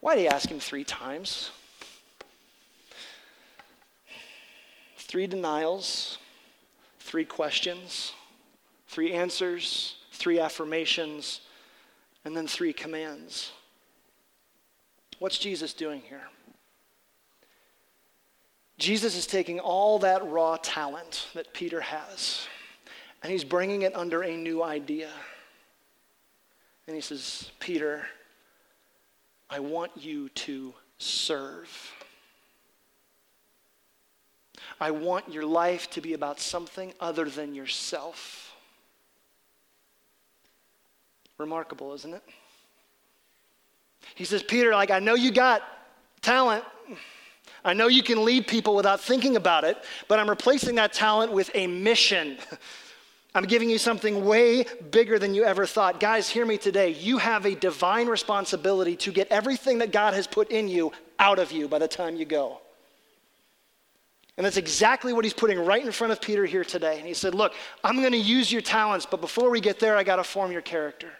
Why 0.00 0.16
did 0.16 0.22
he 0.22 0.28
ask 0.28 0.48
him 0.48 0.58
three 0.58 0.82
times? 0.82 1.52
Three 5.10 5.26
denials, 5.26 6.18
three 7.00 7.24
questions, 7.24 8.12
three 8.86 9.12
answers, 9.12 9.96
three 10.12 10.38
affirmations, 10.38 11.40
and 12.24 12.36
then 12.36 12.46
three 12.46 12.72
commands. 12.72 13.50
What's 15.18 15.36
Jesus 15.36 15.72
doing 15.72 16.00
here? 16.08 16.22
Jesus 18.78 19.16
is 19.16 19.26
taking 19.26 19.58
all 19.58 19.98
that 19.98 20.24
raw 20.30 20.56
talent 20.62 21.26
that 21.34 21.52
Peter 21.52 21.80
has, 21.80 22.46
and 23.24 23.32
he's 23.32 23.42
bringing 23.42 23.82
it 23.82 23.96
under 23.96 24.22
a 24.22 24.36
new 24.36 24.62
idea. 24.62 25.10
And 26.86 26.94
he 26.94 27.02
says, 27.02 27.50
Peter, 27.58 28.06
I 29.50 29.58
want 29.58 29.90
you 29.96 30.28
to 30.28 30.72
serve. 30.98 31.68
I 34.78 34.90
want 34.90 35.32
your 35.32 35.44
life 35.44 35.90
to 35.90 36.00
be 36.00 36.12
about 36.12 36.40
something 36.40 36.92
other 37.00 37.24
than 37.24 37.54
yourself. 37.54 38.54
Remarkable, 41.38 41.94
isn't 41.94 42.14
it? 42.14 42.22
He 44.14 44.24
says, 44.24 44.42
Peter, 44.42 44.72
like, 44.72 44.90
I 44.90 44.98
know 44.98 45.14
you 45.14 45.30
got 45.30 45.62
talent. 46.20 46.64
I 47.64 47.72
know 47.72 47.88
you 47.88 48.02
can 48.02 48.24
lead 48.24 48.46
people 48.46 48.74
without 48.74 49.00
thinking 49.00 49.36
about 49.36 49.64
it, 49.64 49.76
but 50.08 50.18
I'm 50.18 50.28
replacing 50.28 50.76
that 50.76 50.92
talent 50.92 51.32
with 51.32 51.50
a 51.54 51.66
mission. 51.66 52.38
I'm 53.34 53.44
giving 53.44 53.70
you 53.70 53.78
something 53.78 54.24
way 54.24 54.64
bigger 54.90 55.18
than 55.18 55.34
you 55.34 55.44
ever 55.44 55.64
thought. 55.64 56.00
Guys, 56.00 56.28
hear 56.28 56.44
me 56.44 56.58
today. 56.58 56.90
You 56.90 57.18
have 57.18 57.46
a 57.46 57.54
divine 57.54 58.08
responsibility 58.08 58.96
to 58.96 59.12
get 59.12 59.28
everything 59.28 59.78
that 59.78 59.92
God 59.92 60.14
has 60.14 60.26
put 60.26 60.50
in 60.50 60.66
you 60.68 60.90
out 61.18 61.38
of 61.38 61.52
you 61.52 61.68
by 61.68 61.78
the 61.78 61.86
time 61.86 62.16
you 62.16 62.24
go. 62.24 62.60
And 64.40 64.46
that's 64.46 64.56
exactly 64.56 65.12
what 65.12 65.22
he's 65.22 65.34
putting 65.34 65.62
right 65.62 65.84
in 65.84 65.92
front 65.92 66.14
of 66.14 66.20
Peter 66.22 66.46
here 66.46 66.64
today. 66.64 66.96
And 66.96 67.06
he 67.06 67.12
said, 67.12 67.34
Look, 67.34 67.52
I'm 67.84 67.96
going 67.96 68.12
to 68.12 68.16
use 68.16 68.50
your 68.50 68.62
talents, 68.62 69.04
but 69.04 69.20
before 69.20 69.50
we 69.50 69.60
get 69.60 69.78
there, 69.78 69.98
I 69.98 70.02
got 70.02 70.16
to 70.16 70.24
form 70.24 70.50
your 70.50 70.62
character. 70.62 71.10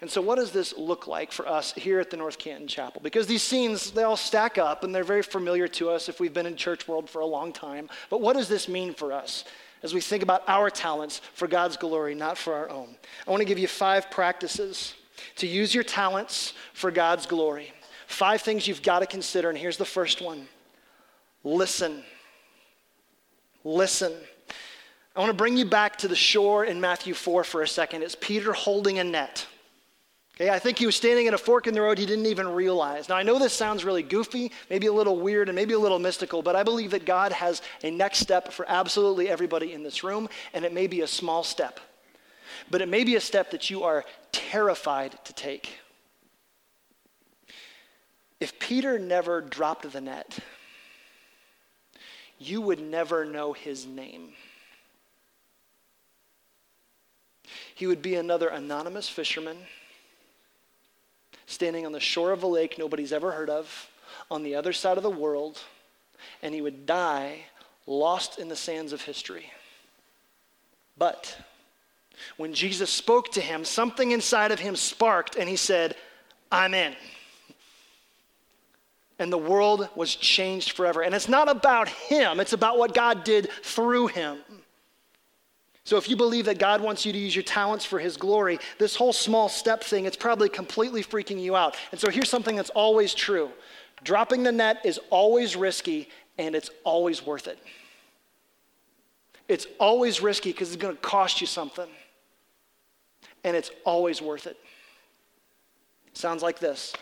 And 0.00 0.10
so, 0.10 0.20
what 0.20 0.38
does 0.40 0.50
this 0.50 0.76
look 0.76 1.06
like 1.06 1.30
for 1.30 1.48
us 1.48 1.72
here 1.74 2.00
at 2.00 2.10
the 2.10 2.16
North 2.16 2.38
Canton 2.38 2.66
Chapel? 2.66 3.00
Because 3.00 3.28
these 3.28 3.44
scenes, 3.44 3.92
they 3.92 4.02
all 4.02 4.16
stack 4.16 4.58
up 4.58 4.82
and 4.82 4.92
they're 4.92 5.04
very 5.04 5.22
familiar 5.22 5.68
to 5.68 5.88
us 5.88 6.08
if 6.08 6.18
we've 6.18 6.34
been 6.34 6.46
in 6.46 6.56
church 6.56 6.88
world 6.88 7.08
for 7.08 7.20
a 7.20 7.26
long 7.26 7.52
time. 7.52 7.88
But 8.10 8.20
what 8.20 8.34
does 8.34 8.48
this 8.48 8.68
mean 8.68 8.92
for 8.92 9.12
us 9.12 9.44
as 9.84 9.94
we 9.94 10.00
think 10.00 10.24
about 10.24 10.42
our 10.48 10.68
talents 10.68 11.20
for 11.34 11.46
God's 11.46 11.76
glory, 11.76 12.16
not 12.16 12.36
for 12.36 12.54
our 12.54 12.68
own? 12.70 12.96
I 13.24 13.30
want 13.30 13.40
to 13.40 13.46
give 13.46 13.60
you 13.60 13.68
five 13.68 14.10
practices 14.10 14.94
to 15.36 15.46
use 15.46 15.72
your 15.76 15.84
talents 15.84 16.54
for 16.72 16.90
God's 16.90 17.24
glory. 17.24 17.72
Five 18.08 18.42
things 18.42 18.66
you've 18.66 18.82
got 18.82 18.98
to 18.98 19.06
consider, 19.06 19.48
and 19.48 19.56
here's 19.56 19.76
the 19.76 19.84
first 19.84 20.20
one 20.20 20.48
listen. 21.46 22.02
Listen. 23.64 24.12
I 25.14 25.20
want 25.20 25.30
to 25.30 25.36
bring 25.36 25.56
you 25.56 25.64
back 25.64 25.96
to 25.98 26.08
the 26.08 26.16
shore 26.16 26.64
in 26.64 26.80
Matthew 26.80 27.14
4 27.14 27.44
for 27.44 27.62
a 27.62 27.68
second. 27.68 28.02
It's 28.02 28.16
Peter 28.20 28.52
holding 28.52 28.98
a 28.98 29.04
net. 29.04 29.46
Okay, 30.34 30.50
I 30.50 30.58
think 30.58 30.78
he 30.78 30.84
was 30.84 30.94
standing 30.94 31.26
at 31.26 31.32
a 31.32 31.38
fork 31.38 31.66
in 31.66 31.72
the 31.72 31.80
road 31.80 31.96
he 31.96 32.04
didn't 32.04 32.26
even 32.26 32.46
realize. 32.46 33.08
Now, 33.08 33.16
I 33.16 33.22
know 33.22 33.38
this 33.38 33.54
sounds 33.54 33.86
really 33.86 34.02
goofy, 34.02 34.52
maybe 34.68 34.86
a 34.86 34.92
little 34.92 35.18
weird, 35.18 35.48
and 35.48 35.56
maybe 35.56 35.72
a 35.72 35.78
little 35.78 35.98
mystical, 35.98 36.42
but 36.42 36.54
I 36.54 36.62
believe 36.62 36.90
that 36.90 37.06
God 37.06 37.32
has 37.32 37.62
a 37.82 37.90
next 37.90 38.18
step 38.18 38.52
for 38.52 38.66
absolutely 38.68 39.30
everybody 39.30 39.72
in 39.72 39.82
this 39.82 40.04
room, 40.04 40.28
and 40.52 40.62
it 40.66 40.74
may 40.74 40.86
be 40.86 41.00
a 41.00 41.06
small 41.06 41.42
step. 41.42 41.80
But 42.70 42.82
it 42.82 42.88
may 42.88 43.02
be 43.02 43.16
a 43.16 43.20
step 43.20 43.50
that 43.52 43.70
you 43.70 43.84
are 43.84 44.04
terrified 44.30 45.18
to 45.24 45.32
take. 45.32 45.70
If 48.38 48.58
Peter 48.58 48.98
never 48.98 49.40
dropped 49.40 49.90
the 49.90 50.02
net, 50.02 50.38
you 52.38 52.60
would 52.60 52.80
never 52.80 53.24
know 53.24 53.52
his 53.52 53.86
name. 53.86 54.32
He 57.74 57.86
would 57.86 58.02
be 58.02 58.14
another 58.14 58.48
anonymous 58.48 59.08
fisherman 59.08 59.58
standing 61.46 61.86
on 61.86 61.92
the 61.92 62.00
shore 62.00 62.32
of 62.32 62.42
a 62.42 62.46
lake 62.46 62.76
nobody's 62.78 63.12
ever 63.12 63.32
heard 63.32 63.50
of 63.50 63.90
on 64.30 64.42
the 64.42 64.54
other 64.54 64.72
side 64.72 64.96
of 64.96 65.02
the 65.02 65.10
world, 65.10 65.60
and 66.42 66.54
he 66.54 66.60
would 66.60 66.86
die 66.86 67.44
lost 67.86 68.38
in 68.38 68.48
the 68.48 68.56
sands 68.56 68.92
of 68.92 69.02
history. 69.02 69.52
But 70.98 71.36
When 72.36 72.54
Jesus 72.54 72.90
spoke 72.90 73.32
to 73.32 73.40
him, 73.40 73.64
something 73.64 74.10
inside 74.10 74.52
of 74.52 74.60
him 74.60 74.76
sparked 74.76 75.36
and 75.36 75.48
he 75.48 75.56
said, 75.56 75.96
I'm 76.50 76.74
in. 76.74 76.94
And 79.18 79.32
the 79.32 79.38
world 79.38 79.88
was 79.94 80.14
changed 80.14 80.72
forever. 80.72 81.02
And 81.02 81.14
it's 81.14 81.28
not 81.28 81.48
about 81.48 81.88
him, 81.88 82.40
it's 82.40 82.52
about 82.52 82.78
what 82.78 82.94
God 82.94 83.24
did 83.24 83.50
through 83.62 84.08
him. 84.08 84.38
So 85.84 85.96
if 85.96 86.08
you 86.08 86.16
believe 86.16 86.46
that 86.46 86.58
God 86.58 86.80
wants 86.80 87.06
you 87.06 87.12
to 87.12 87.18
use 87.18 87.34
your 87.36 87.44
talents 87.44 87.84
for 87.84 88.00
his 88.00 88.16
glory, 88.16 88.58
this 88.78 88.96
whole 88.96 89.12
small 89.12 89.48
step 89.48 89.84
thing, 89.84 90.04
it's 90.04 90.16
probably 90.16 90.48
completely 90.48 91.00
freaking 91.00 91.40
you 91.40 91.54
out. 91.54 91.76
And 91.92 92.00
so 92.00 92.10
here's 92.10 92.28
something 92.28 92.56
that's 92.56 92.70
always 92.70 93.14
true 93.14 93.50
dropping 94.02 94.42
the 94.42 94.52
net 94.52 94.80
is 94.84 95.00
always 95.10 95.56
risky 95.56 96.08
and 96.38 96.54
it's 96.54 96.70
always 96.84 97.24
worth 97.24 97.46
it. 97.46 97.58
It's 99.48 99.66
always 99.78 100.20
risky 100.20 100.50
because 100.50 100.72
it's 100.72 100.82
going 100.82 100.94
to 100.94 101.00
cost 101.00 101.40
you 101.40 101.46
something. 101.46 101.88
And 103.44 103.56
it's 103.56 103.70
always 103.84 104.20
worth 104.20 104.46
it. 104.46 104.56
Sounds 106.14 106.42
like 106.42 106.58
this 106.58 106.94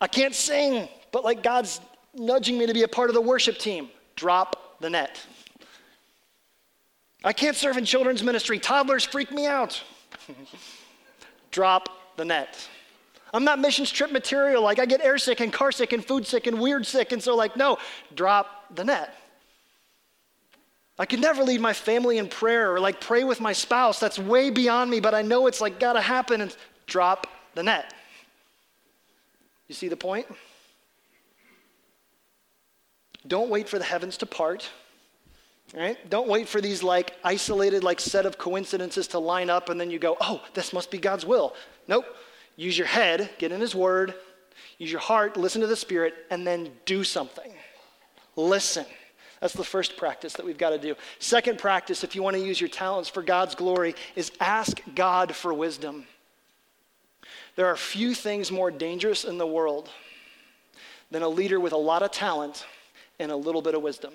I 0.00 0.06
can't 0.06 0.34
sing, 0.34 0.88
but 1.12 1.24
like 1.24 1.42
God's 1.42 1.80
nudging 2.14 2.58
me 2.58 2.66
to 2.66 2.74
be 2.74 2.82
a 2.82 2.88
part 2.88 3.10
of 3.10 3.14
the 3.14 3.20
worship 3.20 3.58
team. 3.58 3.88
Drop 4.14 4.80
the 4.80 4.90
net. 4.90 5.20
I 7.24 7.32
can't 7.32 7.56
serve 7.56 7.76
in 7.76 7.84
children's 7.84 8.22
ministry. 8.22 8.58
Toddlers 8.58 9.04
freak 9.04 9.32
me 9.32 9.46
out. 9.46 9.82
Drop 11.50 11.88
the 12.16 12.24
net. 12.24 12.68
I'm 13.34 13.44
not 13.44 13.58
missions 13.58 13.90
trip 13.90 14.12
material. 14.12 14.62
Like, 14.62 14.78
I 14.78 14.86
get 14.86 15.02
airsick 15.02 15.40
and 15.40 15.52
carsick 15.52 15.92
and 15.92 16.04
food 16.04 16.26
sick 16.26 16.46
and 16.46 16.60
weird 16.60 16.86
sick. 16.86 17.12
And 17.12 17.22
so, 17.22 17.34
like, 17.34 17.56
no, 17.56 17.78
drop 18.14 18.74
the 18.74 18.84
net. 18.84 19.14
I 20.98 21.04
could 21.04 21.20
never 21.20 21.42
lead 21.42 21.60
my 21.60 21.72
family 21.72 22.18
in 22.18 22.28
prayer 22.28 22.72
or 22.72 22.80
like 22.80 23.00
pray 23.00 23.24
with 23.24 23.40
my 23.40 23.52
spouse. 23.52 24.00
That's 24.00 24.18
way 24.18 24.50
beyond 24.50 24.90
me, 24.90 25.00
but 25.00 25.14
I 25.14 25.22
know 25.22 25.46
it's 25.46 25.60
like 25.60 25.78
gotta 25.78 26.00
happen 26.00 26.40
and 26.40 26.56
drop 26.86 27.26
the 27.54 27.62
net. 27.62 27.92
You 29.68 29.74
see 29.74 29.88
the 29.88 29.96
point? 29.96 30.26
Don't 33.26 33.50
wait 33.50 33.68
for 33.68 33.78
the 33.78 33.84
heavens 33.84 34.16
to 34.18 34.26
part. 34.26 34.70
Right? 35.74 35.98
Don't 36.08 36.28
wait 36.28 36.48
for 36.48 36.60
these 36.60 36.82
like 36.82 37.14
isolated 37.24 37.82
like 37.82 37.98
set 37.98 38.24
of 38.24 38.38
coincidences 38.38 39.08
to 39.08 39.18
line 39.18 39.50
up 39.50 39.68
and 39.68 39.80
then 39.80 39.90
you 39.90 39.98
go, 39.98 40.16
"Oh, 40.20 40.40
this 40.54 40.72
must 40.72 40.92
be 40.92 40.98
God's 40.98 41.26
will." 41.26 41.54
Nope. 41.88 42.06
Use 42.54 42.78
your 42.78 42.86
head, 42.86 43.30
get 43.38 43.50
in 43.50 43.60
his 43.60 43.74
word, 43.74 44.14
use 44.78 44.90
your 44.90 45.00
heart, 45.00 45.36
listen 45.36 45.60
to 45.60 45.66
the 45.66 45.76
spirit 45.76 46.14
and 46.30 46.46
then 46.46 46.70
do 46.84 47.02
something. 47.02 47.52
Listen. 48.36 48.86
That's 49.40 49.52
the 49.52 49.64
first 49.64 49.96
practice 49.96 50.32
that 50.34 50.46
we've 50.46 50.56
got 50.56 50.70
to 50.70 50.78
do. 50.78 50.94
Second 51.18 51.58
practice, 51.58 52.02
if 52.02 52.14
you 52.14 52.22
want 52.22 52.36
to 52.36 52.42
use 52.42 52.60
your 52.60 52.70
talents 52.70 53.08
for 53.08 53.22
God's 53.22 53.54
glory, 53.54 53.94
is 54.14 54.32
ask 54.40 54.80
God 54.94 55.34
for 55.34 55.52
wisdom. 55.52 56.06
There 57.56 57.66
are 57.66 57.76
few 57.76 58.14
things 58.14 58.52
more 58.52 58.70
dangerous 58.70 59.24
in 59.24 59.38
the 59.38 59.46
world 59.46 59.90
than 61.10 61.22
a 61.22 61.28
leader 61.28 61.58
with 61.58 61.72
a 61.72 61.78
lot 61.78 62.02
of 62.02 62.10
talent 62.10 62.66
and 63.18 63.32
a 63.32 63.36
little 63.36 63.62
bit 63.62 63.74
of 63.74 63.82
wisdom. 63.82 64.12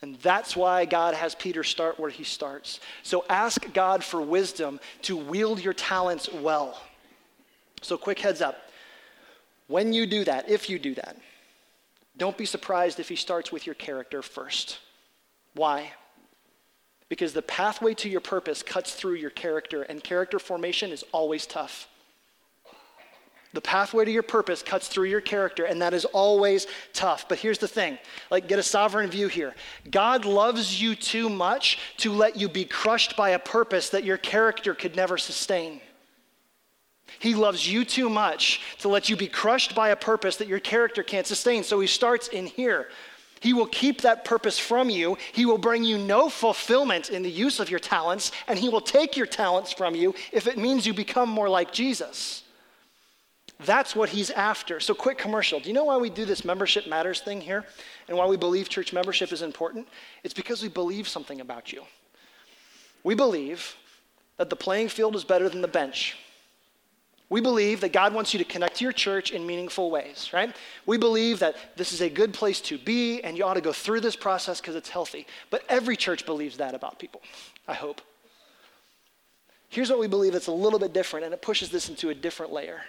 And 0.00 0.16
that's 0.16 0.54
why 0.54 0.84
God 0.84 1.14
has 1.14 1.34
Peter 1.34 1.64
start 1.64 1.98
where 1.98 2.10
he 2.10 2.22
starts. 2.22 2.80
So 3.02 3.24
ask 3.28 3.72
God 3.72 4.04
for 4.04 4.20
wisdom 4.22 4.78
to 5.02 5.16
wield 5.16 5.60
your 5.60 5.72
talents 5.72 6.30
well. 6.32 6.80
So, 7.80 7.96
quick 7.96 8.18
heads 8.18 8.40
up. 8.40 8.56
When 9.68 9.92
you 9.92 10.06
do 10.06 10.24
that, 10.24 10.48
if 10.48 10.68
you 10.68 10.78
do 10.78 10.94
that, 10.94 11.16
don't 12.16 12.36
be 12.36 12.44
surprised 12.44 12.98
if 12.98 13.08
he 13.08 13.16
starts 13.16 13.52
with 13.52 13.66
your 13.66 13.76
character 13.76 14.22
first. 14.22 14.78
Why? 15.54 15.92
Because 17.08 17.32
the 17.32 17.42
pathway 17.42 17.94
to 17.94 18.08
your 18.08 18.20
purpose 18.20 18.62
cuts 18.62 18.94
through 18.94 19.14
your 19.14 19.30
character, 19.30 19.82
and 19.82 20.02
character 20.04 20.38
formation 20.38 20.90
is 20.90 21.04
always 21.12 21.46
tough. 21.46 21.88
The 23.54 23.62
pathway 23.62 24.04
to 24.04 24.10
your 24.10 24.22
purpose 24.22 24.62
cuts 24.62 24.88
through 24.88 25.06
your 25.06 25.22
character, 25.22 25.64
and 25.64 25.80
that 25.80 25.94
is 25.94 26.04
always 26.04 26.66
tough. 26.92 27.26
But 27.28 27.38
here's 27.38 27.58
the 27.58 27.68
thing 27.68 27.98
like, 28.30 28.46
get 28.46 28.58
a 28.58 28.62
sovereign 28.62 29.08
view 29.08 29.28
here. 29.28 29.54
God 29.90 30.26
loves 30.26 30.80
you 30.80 30.94
too 30.94 31.30
much 31.30 31.78
to 31.98 32.12
let 32.12 32.36
you 32.36 32.48
be 32.48 32.66
crushed 32.66 33.16
by 33.16 33.30
a 33.30 33.38
purpose 33.38 33.88
that 33.90 34.04
your 34.04 34.18
character 34.18 34.74
could 34.74 34.96
never 34.96 35.16
sustain. 35.16 35.80
He 37.18 37.34
loves 37.34 37.70
you 37.70 37.86
too 37.86 38.10
much 38.10 38.60
to 38.80 38.88
let 38.88 39.08
you 39.08 39.16
be 39.16 39.28
crushed 39.28 39.74
by 39.74 39.88
a 39.88 39.96
purpose 39.96 40.36
that 40.36 40.48
your 40.48 40.60
character 40.60 41.02
can't 41.02 41.26
sustain. 41.26 41.64
So 41.64 41.80
he 41.80 41.86
starts 41.86 42.28
in 42.28 42.46
here. 42.46 42.88
He 43.40 43.52
will 43.52 43.66
keep 43.66 44.02
that 44.02 44.24
purpose 44.24 44.58
from 44.58 44.90
you. 44.90 45.16
He 45.32 45.46
will 45.46 45.58
bring 45.58 45.84
you 45.84 45.98
no 45.98 46.28
fulfillment 46.28 47.10
in 47.10 47.22
the 47.22 47.30
use 47.30 47.60
of 47.60 47.70
your 47.70 47.80
talents, 47.80 48.32
and 48.46 48.58
he 48.58 48.68
will 48.68 48.80
take 48.80 49.16
your 49.16 49.26
talents 49.26 49.72
from 49.72 49.94
you 49.94 50.14
if 50.32 50.46
it 50.46 50.58
means 50.58 50.86
you 50.86 50.94
become 50.94 51.28
more 51.28 51.48
like 51.48 51.72
Jesus. 51.72 52.42
That's 53.60 53.96
what 53.96 54.08
he's 54.08 54.30
after. 54.30 54.78
So, 54.78 54.94
quick 54.94 55.18
commercial. 55.18 55.58
Do 55.58 55.68
you 55.68 55.74
know 55.74 55.84
why 55.84 55.96
we 55.96 56.10
do 56.10 56.24
this 56.24 56.44
membership 56.44 56.86
matters 56.86 57.20
thing 57.20 57.40
here 57.40 57.64
and 58.06 58.16
why 58.16 58.26
we 58.26 58.36
believe 58.36 58.68
church 58.68 58.92
membership 58.92 59.32
is 59.32 59.42
important? 59.42 59.88
It's 60.22 60.34
because 60.34 60.62
we 60.62 60.68
believe 60.68 61.08
something 61.08 61.40
about 61.40 61.72
you. 61.72 61.82
We 63.02 63.14
believe 63.14 63.74
that 64.36 64.48
the 64.48 64.56
playing 64.56 64.88
field 64.88 65.16
is 65.16 65.24
better 65.24 65.48
than 65.48 65.60
the 65.60 65.68
bench. 65.68 66.16
We 67.30 67.42
believe 67.42 67.82
that 67.82 67.92
God 67.92 68.14
wants 68.14 68.32
you 68.32 68.38
to 68.38 68.44
connect 68.44 68.76
to 68.76 68.84
your 68.84 68.92
church 68.92 69.32
in 69.32 69.46
meaningful 69.46 69.90
ways, 69.90 70.30
right? 70.32 70.54
We 70.86 70.96
believe 70.96 71.40
that 71.40 71.56
this 71.76 71.92
is 71.92 72.00
a 72.00 72.08
good 72.08 72.32
place 72.32 72.60
to 72.62 72.78
be 72.78 73.20
and 73.22 73.36
you 73.36 73.44
ought 73.44 73.54
to 73.54 73.60
go 73.60 73.72
through 73.72 74.00
this 74.00 74.16
process 74.16 74.60
because 74.60 74.74
it's 74.74 74.88
healthy. 74.88 75.26
But 75.50 75.62
every 75.68 75.96
church 75.96 76.24
believes 76.24 76.56
that 76.56 76.74
about 76.74 76.98
people, 76.98 77.20
I 77.66 77.74
hope. 77.74 78.00
Here's 79.68 79.90
what 79.90 79.98
we 79.98 80.06
believe 80.06 80.32
that's 80.32 80.46
a 80.46 80.52
little 80.52 80.78
bit 80.78 80.94
different, 80.94 81.26
and 81.26 81.34
it 81.34 81.42
pushes 81.42 81.68
this 81.68 81.90
into 81.90 82.08
a 82.08 82.14
different 82.14 82.52
layer. 82.52 82.80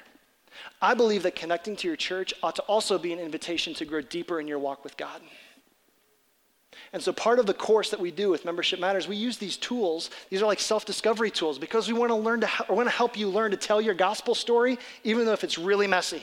I 0.81 0.93
believe 0.93 1.23
that 1.23 1.35
connecting 1.35 1.75
to 1.77 1.87
your 1.87 1.97
church 1.97 2.33
ought 2.41 2.55
to 2.55 2.61
also 2.63 2.97
be 2.97 3.11
an 3.11 3.19
invitation 3.19 3.73
to 3.75 3.85
grow 3.85 4.01
deeper 4.01 4.39
in 4.39 4.47
your 4.47 4.59
walk 4.59 4.83
with 4.83 4.95
God. 4.95 5.21
And 6.93 7.01
so, 7.01 7.11
part 7.13 7.39
of 7.39 7.45
the 7.45 7.53
course 7.53 7.89
that 7.91 7.99
we 7.99 8.11
do 8.11 8.29
with 8.29 8.45
Membership 8.45 8.79
Matters, 8.79 9.07
we 9.07 9.15
use 9.15 9.37
these 9.37 9.57
tools. 9.57 10.09
These 10.29 10.41
are 10.41 10.45
like 10.45 10.59
self 10.59 10.85
discovery 10.85 11.31
tools 11.31 11.59
because 11.59 11.87
we 11.87 11.93
want 11.93 12.09
to 12.09 12.15
learn 12.15 12.41
to, 12.41 12.49
or 12.67 12.75
want 12.75 12.89
to 12.89 12.95
help 12.95 13.17
you 13.17 13.29
learn 13.29 13.51
to 13.51 13.57
tell 13.57 13.79
your 13.79 13.93
gospel 13.93 14.35
story, 14.35 14.77
even 15.03 15.25
though 15.25 15.33
if 15.33 15.43
it's 15.43 15.57
really 15.57 15.87
messy. 15.87 16.21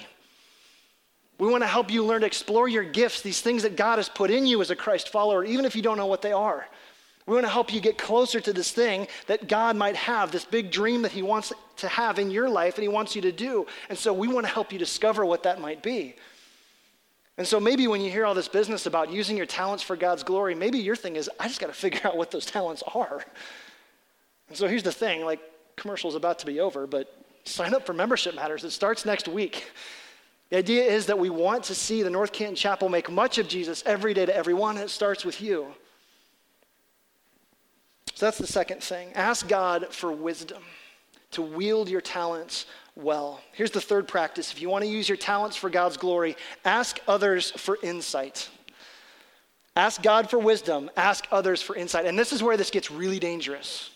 We 1.38 1.48
want 1.48 1.62
to 1.62 1.68
help 1.68 1.90
you 1.90 2.04
learn 2.04 2.22
to 2.22 2.26
explore 2.26 2.66
your 2.66 2.84
gifts, 2.84 3.20
these 3.20 3.42
things 3.42 3.62
that 3.62 3.76
God 3.76 3.98
has 3.98 4.08
put 4.08 4.30
in 4.30 4.46
you 4.46 4.60
as 4.62 4.70
a 4.70 4.76
Christ 4.76 5.10
follower, 5.10 5.44
even 5.44 5.64
if 5.64 5.76
you 5.76 5.82
don't 5.82 5.98
know 5.98 6.06
what 6.06 6.22
they 6.22 6.32
are. 6.32 6.66
We 7.26 7.34
want 7.34 7.44
to 7.44 7.52
help 7.52 7.74
you 7.74 7.80
get 7.80 7.98
closer 7.98 8.40
to 8.40 8.52
this 8.52 8.70
thing 8.70 9.08
that 9.26 9.48
God 9.48 9.76
might 9.76 9.96
have, 9.96 10.30
this 10.30 10.44
big 10.44 10.70
dream 10.70 11.02
that 11.02 11.12
He 11.12 11.22
wants 11.22 11.52
to 11.78 11.88
have 11.88 12.18
in 12.18 12.30
your 12.30 12.48
life 12.48 12.76
and 12.76 12.82
He 12.82 12.88
wants 12.88 13.16
you 13.16 13.22
to 13.22 13.32
do. 13.32 13.66
And 13.90 13.98
so 13.98 14.12
we 14.12 14.28
want 14.28 14.46
to 14.46 14.52
help 14.52 14.72
you 14.72 14.78
discover 14.78 15.26
what 15.26 15.42
that 15.42 15.60
might 15.60 15.82
be. 15.82 16.14
And 17.38 17.46
so 17.46 17.60
maybe 17.60 17.86
when 17.86 18.00
you 18.00 18.10
hear 18.10 18.24
all 18.24 18.34
this 18.34 18.48
business 18.48 18.86
about 18.86 19.10
using 19.10 19.36
your 19.36 19.46
talents 19.46 19.82
for 19.82 19.94
God's 19.94 20.22
glory, 20.22 20.54
maybe 20.54 20.78
your 20.78 20.96
thing 20.96 21.16
is, 21.16 21.30
I 21.38 21.48
just 21.48 21.60
got 21.60 21.66
to 21.66 21.72
figure 21.86 22.00
out 22.04 22.16
what 22.16 22.30
those 22.30 22.46
talents 22.46 22.82
are. 22.94 23.24
And 24.48 24.56
so 24.56 24.66
here's 24.66 24.82
the 24.82 24.92
thing 24.92 25.24
like, 25.24 25.40
commercial's 25.76 26.14
about 26.14 26.38
to 26.38 26.46
be 26.46 26.60
over, 26.60 26.86
but 26.86 27.14
sign 27.44 27.74
up 27.74 27.84
for 27.84 27.92
Membership 27.92 28.34
Matters. 28.34 28.64
It 28.64 28.70
starts 28.70 29.04
next 29.04 29.28
week. 29.28 29.70
The 30.48 30.58
idea 30.58 30.84
is 30.84 31.06
that 31.06 31.18
we 31.18 31.28
want 31.28 31.64
to 31.64 31.74
see 31.74 32.02
the 32.02 32.10
North 32.10 32.32
Canton 32.32 32.54
Chapel 32.54 32.88
make 32.88 33.10
much 33.10 33.38
of 33.38 33.48
Jesus 33.48 33.82
every 33.84 34.14
day 34.14 34.24
to 34.26 34.34
everyone, 34.34 34.76
and 34.76 34.84
it 34.84 34.90
starts 34.90 35.24
with 35.24 35.40
you. 35.40 35.66
So 38.14 38.26
that's 38.26 38.38
the 38.38 38.46
second 38.46 38.82
thing. 38.82 39.12
Ask 39.14 39.48
God 39.48 39.88
for 39.90 40.12
wisdom 40.12 40.62
to 41.32 41.42
wield 41.42 41.88
your 41.88 42.00
talents 42.00 42.66
well. 42.96 43.40
Here's 43.52 43.70
the 43.70 43.80
third 43.80 44.08
practice. 44.08 44.52
If 44.52 44.60
you 44.60 44.68
want 44.68 44.84
to 44.84 44.90
use 44.90 45.08
your 45.08 45.18
talents 45.18 45.56
for 45.56 45.70
God's 45.70 45.96
glory, 45.96 46.36
ask 46.64 46.98
others 47.06 47.50
for 47.50 47.78
insight. 47.82 48.48
Ask 49.76 50.02
God 50.02 50.30
for 50.30 50.38
wisdom, 50.38 50.90
ask 50.96 51.26
others 51.30 51.60
for 51.60 51.76
insight. 51.76 52.06
And 52.06 52.18
this 52.18 52.32
is 52.32 52.42
where 52.42 52.56
this 52.56 52.70
gets 52.70 52.90
really 52.90 53.18
dangerous. 53.18 53.90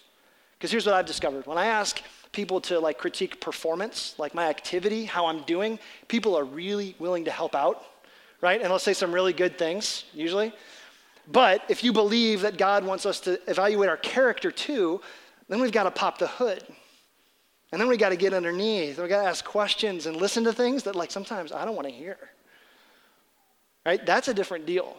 Because 0.58 0.70
here's 0.70 0.84
what 0.84 0.94
I've 0.94 1.06
discovered. 1.06 1.46
When 1.46 1.56
I 1.56 1.66
ask 1.66 2.02
people 2.32 2.60
to 2.60 2.78
like 2.78 2.98
critique 2.98 3.40
performance, 3.40 4.14
like 4.18 4.34
my 4.34 4.48
activity, 4.48 5.06
how 5.06 5.26
I'm 5.26 5.40
doing, 5.44 5.78
people 6.06 6.36
are 6.38 6.44
really 6.44 6.94
willing 6.98 7.24
to 7.24 7.30
help 7.30 7.54
out, 7.54 7.82
right? 8.42 8.60
And 8.60 8.70
they'll 8.70 8.78
say 8.78 8.92
some 8.92 9.10
really 9.10 9.32
good 9.32 9.56
things, 9.56 10.04
usually. 10.12 10.52
But 11.32 11.64
if 11.68 11.82
you 11.82 11.94
believe 11.94 12.42
that 12.42 12.58
God 12.58 12.84
wants 12.84 13.06
us 13.06 13.20
to 13.20 13.40
evaluate 13.50 13.88
our 13.88 13.96
character 13.96 14.50
too, 14.50 15.00
then 15.48 15.60
we've 15.60 15.72
got 15.72 15.84
to 15.84 15.90
pop 15.90 16.18
the 16.18 16.28
hood. 16.28 16.62
And 17.72 17.80
then 17.80 17.88
we 17.88 17.96
got 17.96 18.08
to 18.08 18.16
get 18.16 18.34
underneath. 18.34 18.98
We 18.98 19.08
got 19.08 19.22
to 19.22 19.28
ask 19.28 19.44
questions 19.44 20.06
and 20.06 20.16
listen 20.16 20.44
to 20.44 20.52
things 20.52 20.82
that, 20.84 20.96
like, 20.96 21.10
sometimes 21.10 21.52
I 21.52 21.64
don't 21.64 21.76
want 21.76 21.86
to 21.88 21.94
hear. 21.94 22.18
Right? 23.86 24.04
That's 24.04 24.28
a 24.28 24.34
different 24.34 24.66
deal. 24.66 24.96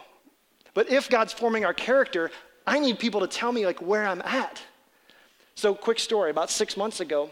But 0.74 0.90
if 0.90 1.10
God's 1.10 1.32
forming 1.32 1.64
our 1.64 1.74
character, 1.74 2.30
I 2.66 2.78
need 2.78 2.98
people 2.98 3.20
to 3.20 3.26
tell 3.26 3.52
me, 3.52 3.66
like, 3.66 3.82
where 3.82 4.06
I'm 4.06 4.22
at. 4.22 4.62
So, 5.54 5.74
quick 5.74 5.98
story 5.98 6.30
about 6.30 6.50
six 6.50 6.76
months 6.76 7.00
ago, 7.00 7.28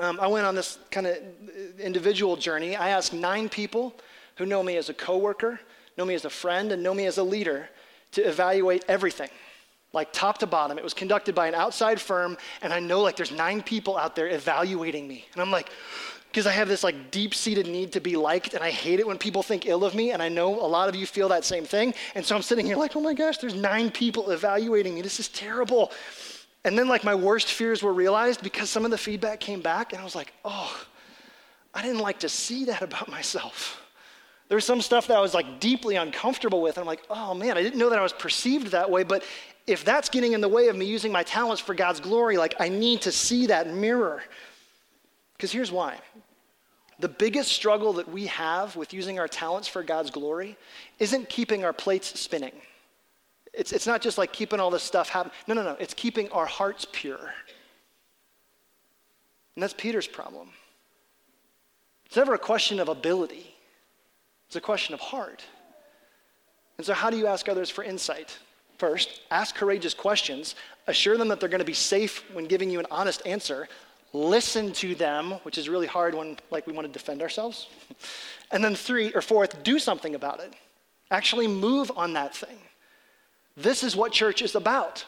um, 0.00 0.18
I 0.18 0.26
went 0.26 0.44
on 0.44 0.56
this 0.56 0.78
kind 0.90 1.06
of 1.06 1.16
individual 1.78 2.34
journey. 2.36 2.74
I 2.74 2.88
asked 2.88 3.12
nine 3.12 3.48
people 3.48 3.94
who 4.36 4.46
know 4.46 4.64
me 4.64 4.76
as 4.76 4.88
a 4.88 4.94
coworker, 4.94 5.60
know 5.96 6.04
me 6.04 6.14
as 6.14 6.24
a 6.24 6.30
friend, 6.30 6.72
and 6.72 6.82
know 6.82 6.92
me 6.92 7.06
as 7.06 7.18
a 7.18 7.22
leader 7.22 7.68
to 8.12 8.22
evaluate 8.22 8.84
everything 8.88 9.30
like 9.94 10.12
top 10.12 10.38
to 10.38 10.46
bottom. 10.46 10.76
It 10.76 10.84
was 10.84 10.92
conducted 10.92 11.34
by 11.34 11.46
an 11.46 11.54
outside 11.54 12.00
firm, 12.00 12.36
and 12.60 12.72
I 12.72 12.80
know 12.80 13.00
like 13.00 13.16
there's 13.16 13.32
nine 13.32 13.62
people 13.62 13.96
out 13.96 14.14
there 14.14 14.28
evaluating 14.28 15.08
me. 15.08 15.24
And 15.32 15.40
I'm 15.40 15.50
like, 15.50 15.70
because 16.30 16.46
I 16.48 16.52
have 16.52 16.66
this 16.66 16.82
like 16.82 17.12
deep 17.12 17.32
seated 17.32 17.68
need 17.68 17.92
to 17.92 18.00
be 18.00 18.16
liked, 18.16 18.54
and 18.54 18.62
I 18.62 18.70
hate 18.70 18.98
it 18.98 19.06
when 19.06 19.16
people 19.16 19.42
think 19.42 19.66
ill 19.66 19.84
of 19.84 19.94
me, 19.94 20.10
and 20.10 20.20
I 20.20 20.28
know 20.28 20.60
a 20.60 20.66
lot 20.66 20.88
of 20.88 20.96
you 20.96 21.06
feel 21.06 21.28
that 21.28 21.44
same 21.44 21.64
thing. 21.64 21.94
And 22.16 22.26
so 22.26 22.34
I'm 22.34 22.42
sitting 22.42 22.66
here 22.66 22.76
like, 22.76 22.96
oh 22.96 23.00
my 23.00 23.14
gosh, 23.14 23.38
there's 23.38 23.54
nine 23.54 23.90
people 23.90 24.30
evaluating 24.30 24.96
me. 24.96 25.00
This 25.00 25.20
is 25.20 25.28
terrible. 25.28 25.92
And 26.64 26.76
then 26.76 26.88
like 26.88 27.04
my 27.04 27.14
worst 27.14 27.52
fears 27.52 27.82
were 27.82 27.92
realized 27.92 28.42
because 28.42 28.68
some 28.68 28.84
of 28.84 28.90
the 28.90 28.98
feedback 28.98 29.38
came 29.38 29.60
back, 29.60 29.92
and 29.92 30.00
I 30.00 30.04
was 30.04 30.16
like, 30.16 30.32
oh, 30.44 30.84
I 31.72 31.82
didn't 31.82 32.00
like 32.00 32.20
to 32.20 32.28
see 32.28 32.64
that 32.66 32.82
about 32.82 33.08
myself. 33.08 33.80
There 34.48 34.56
was 34.56 34.64
some 34.64 34.80
stuff 34.80 35.06
that 35.06 35.16
I 35.16 35.20
was 35.20 35.34
like 35.34 35.58
deeply 35.58 35.96
uncomfortable 35.96 36.60
with. 36.60 36.76
And 36.76 36.82
I'm 36.82 36.86
like, 36.86 37.02
oh 37.08 37.34
man, 37.34 37.56
I 37.56 37.62
didn't 37.62 37.78
know 37.78 37.90
that 37.90 37.98
I 37.98 38.02
was 38.02 38.12
perceived 38.12 38.68
that 38.68 38.90
way. 38.90 39.02
But 39.02 39.24
if 39.66 39.84
that's 39.84 40.08
getting 40.08 40.32
in 40.32 40.40
the 40.40 40.48
way 40.48 40.68
of 40.68 40.76
me 40.76 40.84
using 40.84 41.10
my 41.10 41.22
talents 41.22 41.60
for 41.60 41.74
God's 41.74 42.00
glory, 42.00 42.36
like 42.36 42.54
I 42.60 42.68
need 42.68 43.02
to 43.02 43.12
see 43.12 43.46
that 43.46 43.68
mirror. 43.68 44.22
Because 45.36 45.52
here's 45.52 45.72
why. 45.72 45.98
The 47.00 47.08
biggest 47.08 47.50
struggle 47.50 47.94
that 47.94 48.08
we 48.08 48.26
have 48.26 48.76
with 48.76 48.92
using 48.92 49.18
our 49.18 49.26
talents 49.26 49.66
for 49.66 49.82
God's 49.82 50.10
glory 50.10 50.56
isn't 50.98 51.28
keeping 51.28 51.64
our 51.64 51.72
plates 51.72 52.18
spinning. 52.20 52.52
It's, 53.52 53.72
it's 53.72 53.86
not 53.86 54.00
just 54.00 54.18
like 54.18 54.32
keeping 54.32 54.60
all 54.60 54.70
this 54.70 54.82
stuff 54.82 55.08
happening. 55.08 55.34
No, 55.46 55.54
no, 55.54 55.62
no. 55.62 55.76
It's 55.80 55.94
keeping 55.94 56.28
our 56.30 56.46
hearts 56.46 56.86
pure. 56.92 57.32
And 59.56 59.62
that's 59.62 59.74
Peter's 59.74 60.08
problem. 60.08 60.48
It's 62.06 62.16
never 62.16 62.34
a 62.34 62.38
question 62.38 62.80
of 62.80 62.88
ability, 62.88 63.54
it's 64.46 64.56
a 64.56 64.60
question 64.60 64.94
of 64.94 65.00
heart. 65.00 65.44
And 66.76 66.86
so, 66.86 66.92
how 66.92 67.08
do 67.08 67.16
you 67.16 67.26
ask 67.28 67.48
others 67.48 67.70
for 67.70 67.84
insight? 67.84 68.36
First, 68.78 69.20
ask 69.30 69.54
courageous 69.54 69.94
questions. 69.94 70.54
Assure 70.86 71.16
them 71.16 71.28
that 71.28 71.40
they're 71.40 71.48
going 71.48 71.60
to 71.60 71.64
be 71.64 71.72
safe 71.72 72.22
when 72.34 72.46
giving 72.46 72.70
you 72.70 72.80
an 72.80 72.86
honest 72.90 73.26
answer. 73.26 73.68
Listen 74.12 74.72
to 74.74 74.94
them, 74.94 75.32
which 75.42 75.58
is 75.58 75.68
really 75.68 75.86
hard 75.86 76.14
when 76.14 76.36
like 76.50 76.66
we 76.66 76.72
want 76.72 76.86
to 76.86 76.92
defend 76.92 77.22
ourselves. 77.22 77.68
And 78.50 78.62
then 78.62 78.76
three 78.76 79.12
or 79.14 79.22
fourth, 79.22 79.64
do 79.64 79.80
something 79.80 80.14
about 80.14 80.38
it. 80.38 80.54
Actually 81.10 81.48
move 81.48 81.90
on 81.96 82.12
that 82.12 82.36
thing. 82.36 82.58
This 83.56 83.82
is 83.82 83.96
what 83.96 84.12
church 84.12 84.42
is 84.42 84.54
about. 84.54 85.04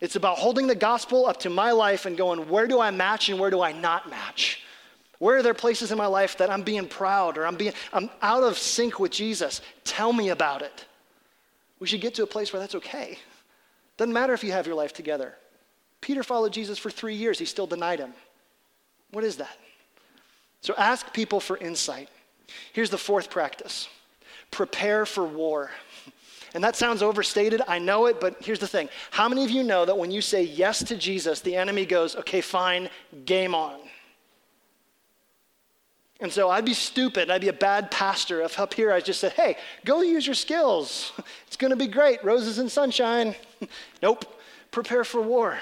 It's 0.00 0.16
about 0.16 0.38
holding 0.38 0.66
the 0.66 0.74
gospel 0.74 1.26
up 1.26 1.40
to 1.40 1.50
my 1.50 1.72
life 1.72 2.06
and 2.06 2.16
going, 2.16 2.48
where 2.48 2.66
do 2.66 2.80
I 2.80 2.90
match 2.90 3.28
and 3.28 3.38
where 3.38 3.50
do 3.50 3.60
I 3.60 3.72
not 3.72 4.08
match? 4.08 4.62
Where 5.18 5.36
are 5.36 5.42
there 5.42 5.54
places 5.54 5.90
in 5.90 5.98
my 5.98 6.06
life 6.06 6.38
that 6.38 6.48
I'm 6.48 6.62
being 6.62 6.86
proud 6.86 7.36
or 7.36 7.46
I'm 7.46 7.56
being 7.56 7.72
I'm 7.92 8.08
out 8.22 8.44
of 8.44 8.56
sync 8.56 9.00
with 9.00 9.10
Jesus? 9.10 9.60
Tell 9.84 10.12
me 10.12 10.28
about 10.28 10.62
it. 10.62 10.84
We 11.80 11.86
should 11.86 12.00
get 12.00 12.14
to 12.14 12.22
a 12.22 12.26
place 12.26 12.52
where 12.52 12.60
that's 12.60 12.74
okay. 12.74 13.18
Doesn't 13.96 14.12
matter 14.12 14.32
if 14.32 14.44
you 14.44 14.52
have 14.52 14.66
your 14.66 14.76
life 14.76 14.92
together. 14.92 15.34
Peter 16.00 16.22
followed 16.22 16.52
Jesus 16.52 16.78
for 16.78 16.90
three 16.90 17.14
years, 17.14 17.38
he 17.38 17.44
still 17.44 17.66
denied 17.66 17.98
him. 17.98 18.12
What 19.10 19.24
is 19.24 19.36
that? 19.36 19.56
So 20.60 20.74
ask 20.76 21.12
people 21.12 21.40
for 21.40 21.56
insight. 21.56 22.08
Here's 22.72 22.90
the 22.90 22.98
fourth 22.98 23.30
practice 23.30 23.88
prepare 24.50 25.04
for 25.04 25.24
war. 25.24 25.70
And 26.54 26.64
that 26.64 26.76
sounds 26.76 27.02
overstated, 27.02 27.60
I 27.68 27.78
know 27.78 28.06
it, 28.06 28.20
but 28.20 28.36
here's 28.40 28.58
the 28.58 28.66
thing. 28.66 28.88
How 29.10 29.28
many 29.28 29.44
of 29.44 29.50
you 29.50 29.62
know 29.62 29.84
that 29.84 29.98
when 29.98 30.10
you 30.10 30.22
say 30.22 30.42
yes 30.42 30.82
to 30.84 30.96
Jesus, 30.96 31.40
the 31.40 31.54
enemy 31.54 31.84
goes, 31.84 32.16
okay, 32.16 32.40
fine, 32.40 32.88
game 33.26 33.54
on? 33.54 33.78
And 36.20 36.32
so 36.32 36.50
I'd 36.50 36.64
be 36.64 36.74
stupid, 36.74 37.30
I'd 37.30 37.40
be 37.40 37.48
a 37.48 37.52
bad 37.52 37.90
pastor 37.90 38.42
if 38.42 38.58
up 38.58 38.74
here 38.74 38.92
I 38.92 39.00
just 39.00 39.20
said, 39.20 39.32
hey, 39.32 39.56
go 39.84 40.02
use 40.02 40.26
your 40.26 40.34
skills. 40.34 41.12
It's 41.46 41.56
going 41.56 41.70
to 41.70 41.76
be 41.76 41.86
great, 41.86 42.22
roses 42.22 42.58
and 42.58 42.70
sunshine. 42.70 43.34
nope, 44.02 44.24
prepare 44.70 45.02
for 45.02 45.20
war. 45.20 45.58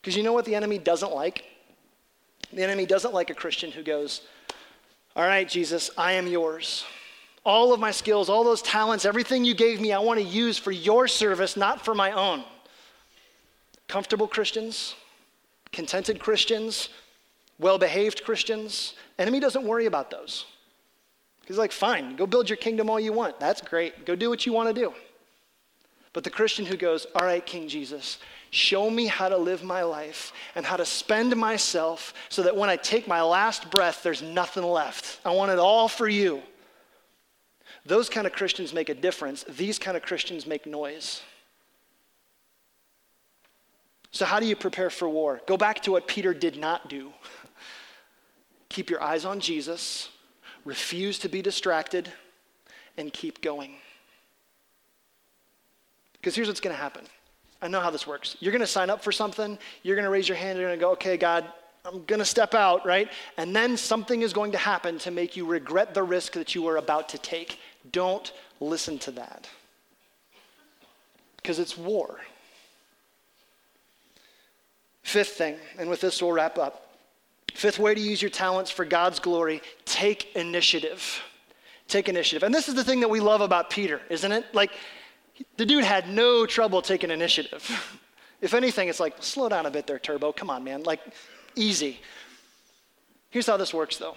Because 0.00 0.16
you 0.16 0.22
know 0.22 0.32
what 0.32 0.44
the 0.44 0.54
enemy 0.54 0.78
doesn't 0.78 1.12
like? 1.12 1.44
The 2.52 2.62
enemy 2.62 2.86
doesn't 2.86 3.12
like 3.12 3.30
a 3.30 3.34
Christian 3.34 3.70
who 3.70 3.82
goes, 3.82 4.22
all 5.16 5.26
right, 5.26 5.48
Jesus, 5.48 5.90
I 5.96 6.12
am 6.12 6.26
yours. 6.26 6.84
All 7.44 7.72
of 7.72 7.80
my 7.80 7.90
skills, 7.90 8.28
all 8.28 8.44
those 8.44 8.62
talents, 8.62 9.04
everything 9.04 9.44
you 9.44 9.54
gave 9.54 9.80
me, 9.80 9.92
I 9.92 9.98
want 9.98 10.20
to 10.20 10.24
use 10.24 10.58
for 10.58 10.70
your 10.70 11.08
service, 11.08 11.56
not 11.56 11.84
for 11.84 11.94
my 11.94 12.12
own. 12.12 12.44
Comfortable 13.88 14.28
Christians, 14.28 14.94
contented 15.72 16.20
Christians, 16.20 16.90
well 17.58 17.78
behaved 17.78 18.24
Christians. 18.24 18.94
Enemy 19.18 19.40
doesn't 19.40 19.64
worry 19.64 19.86
about 19.86 20.10
those. 20.10 20.46
He's 21.46 21.58
like, 21.58 21.72
fine, 21.72 22.14
go 22.16 22.26
build 22.26 22.50
your 22.50 22.58
kingdom 22.58 22.90
all 22.90 23.00
you 23.00 23.12
want. 23.12 23.40
That's 23.40 23.60
great. 23.62 24.04
Go 24.04 24.14
do 24.14 24.28
what 24.28 24.44
you 24.44 24.52
want 24.52 24.68
to 24.68 24.74
do. 24.74 24.92
But 26.12 26.24
the 26.24 26.30
Christian 26.30 26.66
who 26.66 26.76
goes, 26.76 27.06
all 27.14 27.24
right, 27.24 27.44
King 27.44 27.68
Jesus, 27.68 28.18
show 28.50 28.90
me 28.90 29.06
how 29.06 29.28
to 29.28 29.36
live 29.36 29.62
my 29.62 29.82
life 29.82 30.32
and 30.54 30.64
how 30.64 30.76
to 30.76 30.84
spend 30.84 31.34
myself 31.36 32.12
so 32.28 32.42
that 32.42 32.56
when 32.56 32.68
I 32.70 32.76
take 32.76 33.06
my 33.08 33.22
last 33.22 33.70
breath, 33.70 34.02
there's 34.02 34.22
nothing 34.22 34.62
left. 34.62 35.20
I 35.24 35.30
want 35.30 35.50
it 35.50 35.58
all 35.58 35.88
for 35.88 36.08
you. 36.08 36.42
Those 37.86 38.08
kind 38.08 38.26
of 38.26 38.32
Christians 38.32 38.74
make 38.74 38.88
a 38.88 38.94
difference. 38.94 39.44
These 39.44 39.78
kind 39.78 39.96
of 39.96 40.02
Christians 40.02 40.46
make 40.46 40.66
noise. 40.66 41.22
So, 44.10 44.24
how 44.24 44.40
do 44.40 44.46
you 44.46 44.56
prepare 44.56 44.90
for 44.90 45.08
war? 45.08 45.40
Go 45.46 45.56
back 45.56 45.82
to 45.82 45.92
what 45.92 46.06
Peter 46.06 46.34
did 46.34 46.56
not 46.56 46.88
do. 46.88 47.12
Keep 48.68 48.90
your 48.90 49.02
eyes 49.02 49.24
on 49.24 49.40
Jesus, 49.40 50.10
refuse 50.64 51.18
to 51.20 51.28
be 51.28 51.42
distracted, 51.42 52.10
and 52.96 53.12
keep 53.12 53.40
going. 53.40 53.76
Because 56.14 56.34
here's 56.34 56.48
what's 56.48 56.60
going 56.60 56.74
to 56.74 56.82
happen. 56.82 57.04
I 57.62 57.68
know 57.68 57.80
how 57.80 57.90
this 57.90 58.06
works. 58.06 58.36
You're 58.40 58.52
going 58.52 58.60
to 58.60 58.66
sign 58.66 58.90
up 58.90 59.02
for 59.02 59.12
something, 59.12 59.58
you're 59.82 59.96
going 59.96 60.04
to 60.04 60.10
raise 60.10 60.28
your 60.28 60.36
hand, 60.36 60.58
you're 60.58 60.68
going 60.68 60.78
to 60.78 60.84
go, 60.84 60.92
okay, 60.92 61.16
God, 61.16 61.44
I'm 61.84 62.04
going 62.04 62.18
to 62.18 62.24
step 62.24 62.54
out, 62.54 62.84
right? 62.84 63.10
And 63.36 63.54
then 63.54 63.76
something 63.76 64.22
is 64.22 64.32
going 64.32 64.52
to 64.52 64.58
happen 64.58 64.98
to 65.00 65.10
make 65.10 65.36
you 65.36 65.46
regret 65.46 65.94
the 65.94 66.02
risk 66.02 66.32
that 66.34 66.54
you 66.54 66.62
were 66.62 66.76
about 66.76 67.08
to 67.10 67.18
take. 67.18 67.58
Don't 67.92 68.32
listen 68.60 68.98
to 69.00 69.10
that. 69.12 69.48
Because 71.36 71.58
it's 71.58 71.78
war. 71.78 72.18
Fifth 75.02 75.30
thing, 75.30 75.56
and 75.78 75.88
with 75.88 76.00
this 76.00 76.20
we'll 76.20 76.32
wrap 76.32 76.58
up. 76.58 76.87
Fifth 77.54 77.78
way 77.78 77.94
to 77.94 78.00
use 78.00 78.22
your 78.22 78.30
talents 78.30 78.70
for 78.70 78.84
God's 78.84 79.18
glory 79.18 79.62
take 79.84 80.34
initiative. 80.36 81.22
Take 81.88 82.08
initiative. 82.08 82.42
And 82.42 82.54
this 82.54 82.68
is 82.68 82.74
the 82.74 82.84
thing 82.84 83.00
that 83.00 83.08
we 83.08 83.20
love 83.20 83.40
about 83.40 83.70
Peter, 83.70 84.00
isn't 84.10 84.30
it? 84.30 84.44
Like, 84.54 84.70
the 85.56 85.64
dude 85.64 85.84
had 85.84 86.08
no 86.08 86.46
trouble 86.46 86.82
taking 86.82 87.10
initiative. 87.10 87.98
if 88.40 88.54
anything, 88.54 88.88
it's 88.88 89.00
like, 89.00 89.22
slow 89.22 89.48
down 89.48 89.66
a 89.66 89.70
bit 89.70 89.86
there, 89.86 89.98
Turbo. 89.98 90.32
Come 90.32 90.50
on, 90.50 90.62
man. 90.62 90.82
Like, 90.82 91.00
easy. 91.56 92.00
Here's 93.30 93.46
how 93.46 93.56
this 93.56 93.74
works, 93.74 93.96
though 93.96 94.16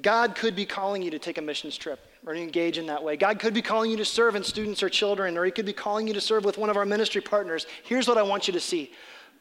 God 0.00 0.34
could 0.34 0.54
be 0.54 0.66
calling 0.66 1.02
you 1.02 1.10
to 1.10 1.18
take 1.18 1.38
a 1.38 1.42
missions 1.42 1.76
trip 1.76 2.00
or 2.26 2.34
to 2.34 2.40
engage 2.40 2.78
in 2.78 2.86
that 2.86 3.02
way. 3.02 3.16
God 3.16 3.38
could 3.38 3.54
be 3.54 3.62
calling 3.62 3.90
you 3.90 3.96
to 3.96 4.04
serve 4.04 4.36
in 4.36 4.44
students 4.44 4.82
or 4.82 4.88
children, 4.88 5.36
or 5.36 5.44
He 5.44 5.50
could 5.50 5.66
be 5.66 5.72
calling 5.72 6.06
you 6.06 6.14
to 6.14 6.20
serve 6.20 6.44
with 6.44 6.58
one 6.58 6.70
of 6.70 6.76
our 6.76 6.86
ministry 6.86 7.20
partners. 7.20 7.66
Here's 7.84 8.06
what 8.06 8.18
I 8.18 8.22
want 8.22 8.46
you 8.46 8.52
to 8.52 8.60
see 8.60 8.92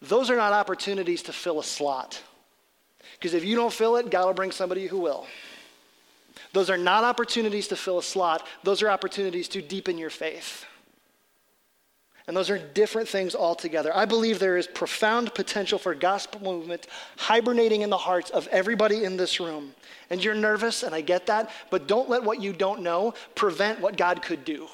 those 0.01 0.29
are 0.29 0.37
not 0.37 0.53
opportunities 0.53 1.21
to 1.23 1.33
fill 1.33 1.59
a 1.59 1.63
slot. 1.63 2.21
Because 3.13 3.33
if 3.33 3.43
you 3.43 3.55
don't 3.55 3.73
fill 3.73 3.97
it, 3.97 4.09
God 4.09 4.25
will 4.25 4.33
bring 4.33 4.51
somebody 4.51 4.87
who 4.87 4.99
will. 4.99 5.25
Those 6.53 6.69
are 6.69 6.77
not 6.77 7.03
opportunities 7.03 7.67
to 7.67 7.75
fill 7.75 7.99
a 7.99 8.03
slot, 8.03 8.45
those 8.63 8.81
are 8.81 8.89
opportunities 8.89 9.47
to 9.49 9.61
deepen 9.61 9.97
your 9.97 10.09
faith. 10.09 10.65
And 12.27 12.37
those 12.37 12.51
are 12.51 12.59
different 12.59 13.09
things 13.09 13.33
altogether. 13.33 13.95
I 13.95 14.05
believe 14.05 14.37
there 14.37 14.57
is 14.57 14.67
profound 14.67 15.33
potential 15.33 15.79
for 15.79 15.95
gospel 15.95 16.43
movement 16.43 16.85
hibernating 17.17 17.81
in 17.81 17.89
the 17.89 17.97
hearts 17.97 18.29
of 18.29 18.47
everybody 18.49 19.03
in 19.03 19.17
this 19.17 19.39
room. 19.39 19.73
And 20.11 20.23
you're 20.23 20.35
nervous, 20.35 20.83
and 20.83 20.93
I 20.93 21.01
get 21.01 21.25
that, 21.25 21.49
but 21.71 21.87
don't 21.87 22.07
let 22.07 22.23
what 22.23 22.39
you 22.39 22.53
don't 22.53 22.83
know 22.83 23.15
prevent 23.33 23.79
what 23.79 23.97
God 23.97 24.21
could 24.21 24.45
do. 24.45 24.67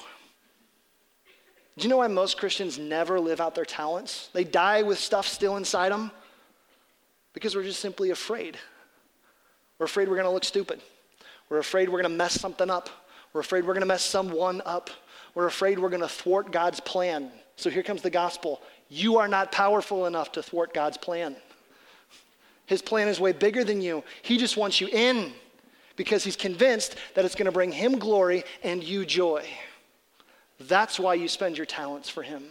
Do 1.78 1.82
you 1.82 1.88
know 1.88 1.96
why 1.96 2.08
most 2.08 2.36
Christians 2.38 2.78
never 2.78 3.18
live 3.18 3.40
out 3.40 3.54
their 3.54 3.64
talents? 3.64 4.28
They 4.34 4.44
die 4.44 4.82
with 4.82 4.98
stuff 4.98 5.26
still 5.26 5.56
inside 5.56 5.92
them 5.92 6.10
because 7.36 7.54
we're 7.54 7.62
just 7.62 7.80
simply 7.80 8.08
afraid. 8.08 8.56
We're 9.78 9.84
afraid 9.84 10.08
we're 10.08 10.14
going 10.14 10.26
to 10.26 10.32
look 10.32 10.42
stupid. 10.42 10.80
We're 11.50 11.58
afraid 11.58 11.90
we're 11.90 12.00
going 12.00 12.10
to 12.10 12.16
mess 12.16 12.32
something 12.32 12.70
up. 12.70 12.88
We're 13.34 13.42
afraid 13.42 13.66
we're 13.66 13.74
going 13.74 13.82
to 13.82 13.86
mess 13.86 14.02
someone 14.02 14.62
up. 14.64 14.88
We're 15.34 15.44
afraid 15.44 15.78
we're 15.78 15.90
going 15.90 16.00
to 16.00 16.08
thwart 16.08 16.50
God's 16.50 16.80
plan. 16.80 17.30
So 17.56 17.68
here 17.68 17.82
comes 17.82 18.00
the 18.00 18.08
gospel. 18.08 18.62
You 18.88 19.18
are 19.18 19.28
not 19.28 19.52
powerful 19.52 20.06
enough 20.06 20.32
to 20.32 20.42
thwart 20.42 20.72
God's 20.72 20.96
plan. 20.96 21.36
His 22.64 22.80
plan 22.80 23.06
is 23.06 23.20
way 23.20 23.32
bigger 23.32 23.64
than 23.64 23.82
you. 23.82 24.02
He 24.22 24.38
just 24.38 24.56
wants 24.56 24.80
you 24.80 24.88
in 24.90 25.34
because 25.96 26.24
he's 26.24 26.36
convinced 26.36 26.96
that 27.12 27.26
it's 27.26 27.34
going 27.34 27.44
to 27.44 27.52
bring 27.52 27.70
him 27.70 27.98
glory 27.98 28.44
and 28.62 28.82
you 28.82 29.04
joy. 29.04 29.46
That's 30.58 30.98
why 30.98 31.12
you 31.12 31.28
spend 31.28 31.58
your 31.58 31.66
talents 31.66 32.08
for 32.08 32.22
him. 32.22 32.44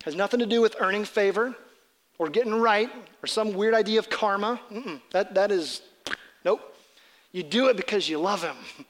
It 0.00 0.04
has 0.04 0.16
nothing 0.16 0.40
to 0.40 0.46
do 0.46 0.60
with 0.60 0.74
earning 0.80 1.04
favor 1.04 1.54
or 2.18 2.28
getting 2.28 2.54
right 2.54 2.90
or 3.22 3.26
some 3.26 3.54
weird 3.54 3.74
idea 3.74 3.98
of 3.98 4.08
karma. 4.08 4.60
That, 5.10 5.34
that 5.34 5.50
is, 5.50 5.82
nope. 6.44 6.60
You 7.32 7.42
do 7.42 7.68
it 7.68 7.76
because 7.76 8.08
you 8.08 8.18
love 8.18 8.42
him, 8.42 8.56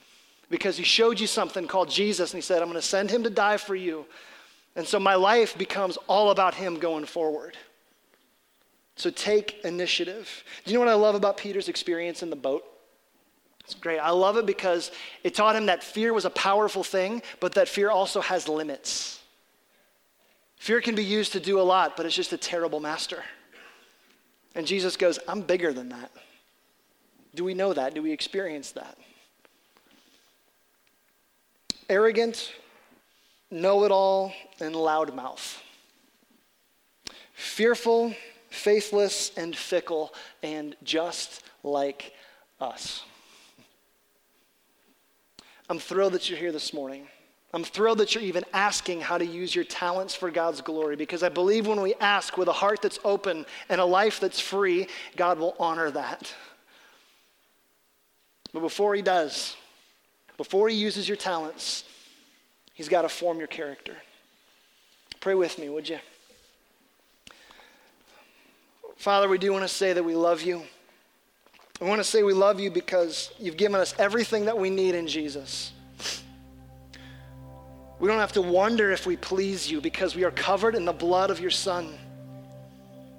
because 0.51 0.77
he 0.77 0.85
showed 0.85 1.19
you 1.19 1.27
something 1.27 1.67
called 1.67 1.91
Jesus 1.91 2.33
and 2.33 2.39
he 2.39 2.43
said, 2.43 2.61
I'm 2.61 2.69
going 2.69 2.81
to 2.81 2.87
send 2.87 3.11
him 3.11 3.23
to 3.25 3.31
die 3.31 3.57
for 3.57 3.75
you. 3.75 4.05
And 4.77 4.87
so 4.87 4.99
my 4.99 5.15
life 5.15 5.57
becomes 5.57 5.97
all 6.09 6.31
about 6.31 6.55
him 6.55 6.79
going 6.79 7.07
forward. 7.07 7.57
So 8.97 9.11
take 9.11 9.65
initiative. 9.65 10.45
Do 10.65 10.73
you 10.73 10.79
know 10.79 10.85
what 10.85 10.91
I 10.91 10.95
love 10.95 11.15
about 11.15 11.37
Peter's 11.37 11.69
experience 11.69 12.23
in 12.23 12.31
the 12.31 12.37
boat? 12.37 12.65
It's 13.65 13.75
great. 13.75 13.99
I 13.99 14.11
love 14.11 14.37
it 14.37 14.47
because 14.47 14.91
it 15.23 15.35
taught 15.35 15.57
him 15.57 15.67
that 15.67 15.83
fear 15.83 16.13
was 16.13 16.27
a 16.27 16.31
powerful 16.31 16.85
thing, 16.85 17.23
but 17.41 17.55
that 17.55 17.67
fear 17.67 17.91
also 17.91 18.21
has 18.21 18.47
limits. 18.47 19.21
Fear 20.65 20.81
can 20.81 20.95
be 20.95 21.05
used 21.05 21.33
to 21.33 21.41
do 21.41 21.61
a 21.61 21.63
lot, 21.63 21.95
but 21.95 22.07
it's 22.07 22.15
just 22.15 22.33
a 22.33 22.39
terrible 22.39 22.81
master. 22.81 23.23
And 24.55 24.67
Jesus 24.67 24.97
goes, 24.97 25.19
I'm 25.29 25.43
bigger 25.43 25.75
than 25.75 25.91
that. 25.91 26.11
Do 27.35 27.45
we 27.45 27.53
know 27.53 27.75
that? 27.75 27.93
Do 27.93 28.01
we 28.01 28.13
experience 28.13 28.73
that? 28.73 28.97
Arrogant, 31.91 32.55
know 33.51 33.85
it 33.85 33.91
all, 33.91 34.33
and 34.59 34.75
loudmouth. 34.75 35.59
Fearful, 37.35 38.15
faithless, 38.49 39.33
and 39.37 39.55
fickle, 39.55 40.15
and 40.43 40.77
just 40.83 41.43
like 41.63 42.15
us. 42.59 43.05
I'm 45.69 45.79
thrilled 45.79 46.15
that 46.15 46.31
you're 46.31 46.39
here 46.39 46.53
this 46.53 46.73
morning. 46.73 47.07
I'm 47.55 47.63
thrilled 47.63 47.99
that 47.99 48.17
you're 48.17 48.25
even 48.25 48.43
asking 48.53 49.01
how 49.01 49.17
to 49.17 49.25
use 49.25 49.55
your 49.55 49.65
talents 49.65 50.13
for 50.13 50.29
God's 50.29 50.61
glory 50.61 50.97
because 50.97 51.23
I 51.23 51.29
believe 51.29 51.69
when 51.69 51.81
we 51.81 51.95
ask 52.01 52.37
with 52.37 52.49
a 52.49 52.53
heart 52.53 52.83
that's 52.83 52.99
open 53.05 53.47
and 53.69 53.81
a 53.81 53.85
life 53.85 54.19
that's 54.19 54.41
free, 54.41 54.89
God 55.15 55.39
will 55.39 55.55
honor 55.61 55.89
that. 55.93 56.35
But 58.53 58.59
before 58.59 58.97
He 58.97 59.03
does, 59.03 59.55
before 60.37 60.69
He 60.69 60.75
uses 60.75 61.07
your 61.07 61.17
talents, 61.17 61.85
He's 62.75 62.89
got 62.89 63.03
to 63.03 63.09
form 63.09 63.39
your 63.39 63.47
character. 63.47 63.95
Pray 65.21 65.37
with 65.37 65.57
me, 65.57 65.69
would 65.69 65.89
you? 65.89 66.01
Father, 68.97 69.29
we 69.29 69.39
do 69.39 69.53
want 69.53 69.63
to 69.63 69.69
say 69.69 69.93
that 69.93 70.03
we 70.03 70.17
love 70.17 70.43
you. 70.43 70.61
We 71.81 71.87
want 71.87 72.01
to 72.01 72.05
say 72.05 72.25
we 72.25 72.33
love 72.33 72.59
you 72.59 72.73
because 72.73 73.31
you've 73.39 73.57
given 73.57 73.81
us 73.81 73.95
everything 73.97 74.47
that 74.47 74.59
we 74.59 74.71
need 74.71 74.97
in 74.97 75.07
Jesus. 75.07 75.71
We 77.99 78.09
don't 78.09 78.19
have 78.19 78.33
to 78.33 78.43
wonder 78.43 78.91
if 78.91 79.07
we 79.07 79.17
please 79.17 79.71
you 79.71 79.81
because 79.81 80.15
we 80.15 80.25
are 80.25 80.31
covered 80.31 80.75
in 80.75 80.85
the 80.85 80.93
blood 80.93 81.31
of 81.31 81.41
your 81.41 81.51
Son. 81.51 81.97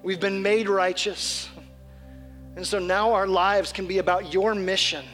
We've 0.04 0.20
been 0.20 0.42
made 0.42 0.70
righteous. 0.70 1.50
And 2.56 2.66
so 2.66 2.80
now 2.80 3.14
our 3.14 3.28
lives 3.28 3.72
can 3.72 3.88
be 3.88 3.98
about 3.98 4.34
your 4.34 4.54
mission. 4.54 5.06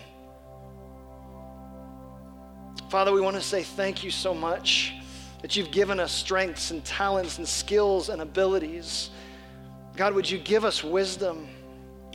Father, 2.89 3.13
we 3.13 3.21
want 3.21 3.37
to 3.37 3.41
say 3.41 3.63
thank 3.63 4.03
you 4.03 4.11
so 4.11 4.33
much 4.33 4.93
that 5.41 5.55
you've 5.55 5.71
given 5.71 5.99
us 5.99 6.11
strengths 6.11 6.71
and 6.71 6.83
talents 6.83 7.37
and 7.37 7.47
skills 7.47 8.09
and 8.09 8.21
abilities. 8.21 9.09
God, 9.95 10.13
would 10.13 10.29
you 10.29 10.37
give 10.37 10.65
us 10.65 10.83
wisdom? 10.83 11.47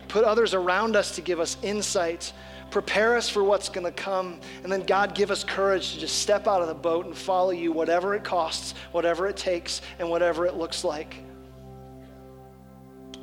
Put 0.09 0.25
others 0.25 0.55
around 0.55 0.95
us 0.95 1.15
to 1.17 1.21
give 1.21 1.41
us 1.41 1.57
insight. 1.63 2.33
Prepare 2.77 3.17
us 3.17 3.27
for 3.27 3.43
what's 3.43 3.71
going 3.71 3.87
to 3.87 3.91
come. 3.91 4.39
And 4.63 4.71
then, 4.71 4.83
God, 4.83 5.15
give 5.15 5.31
us 5.31 5.43
courage 5.43 5.95
to 5.95 6.01
just 6.01 6.19
step 6.19 6.47
out 6.47 6.61
of 6.61 6.69
the 6.69 6.75
boat 6.75 7.07
and 7.07 7.17
follow 7.17 7.53
you, 7.53 7.73
whatever 7.73 8.15
it 8.15 8.23
costs, 8.23 8.75
whatever 8.93 9.27
it 9.29 9.37
takes, 9.39 9.81
and 9.99 10.11
whatever 10.11 10.45
it 10.45 10.57
looks 10.57 10.85
like. 10.85 11.17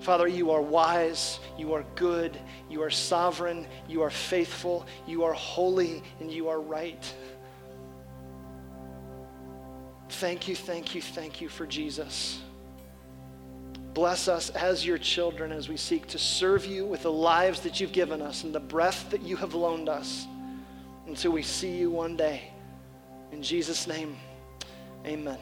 Father, 0.01 0.27
you 0.27 0.49
are 0.49 0.59
wise, 0.59 1.39
you 1.55 1.71
are 1.73 1.85
good, 1.93 2.35
you 2.67 2.81
are 2.81 2.89
sovereign, 2.89 3.67
you 3.87 4.01
are 4.01 4.09
faithful, 4.09 4.87
you 5.05 5.23
are 5.23 5.33
holy, 5.33 6.01
and 6.19 6.31
you 6.31 6.49
are 6.49 6.59
right. 6.59 7.13
Thank 10.09 10.47
you, 10.47 10.55
thank 10.55 10.95
you, 10.95 11.01
thank 11.03 11.41
you 11.41 11.47
for 11.47 11.67
Jesus. 11.67 12.41
Bless 13.93 14.27
us 14.27 14.49
as 14.51 14.85
your 14.85 14.97
children 14.97 15.51
as 15.51 15.69
we 15.69 15.77
seek 15.77 16.07
to 16.07 16.17
serve 16.17 16.65
you 16.65 16.85
with 16.85 17.03
the 17.03 17.11
lives 17.11 17.59
that 17.61 17.79
you've 17.79 17.91
given 17.91 18.21
us 18.21 18.43
and 18.43 18.53
the 18.53 18.59
breath 18.59 19.09
that 19.11 19.21
you 19.21 19.35
have 19.35 19.53
loaned 19.53 19.87
us 19.87 20.25
until 21.05 21.31
we 21.31 21.43
see 21.43 21.77
you 21.77 21.91
one 21.91 22.17
day. 22.17 22.49
In 23.31 23.43
Jesus' 23.43 23.85
name, 23.85 24.17
amen. 25.05 25.37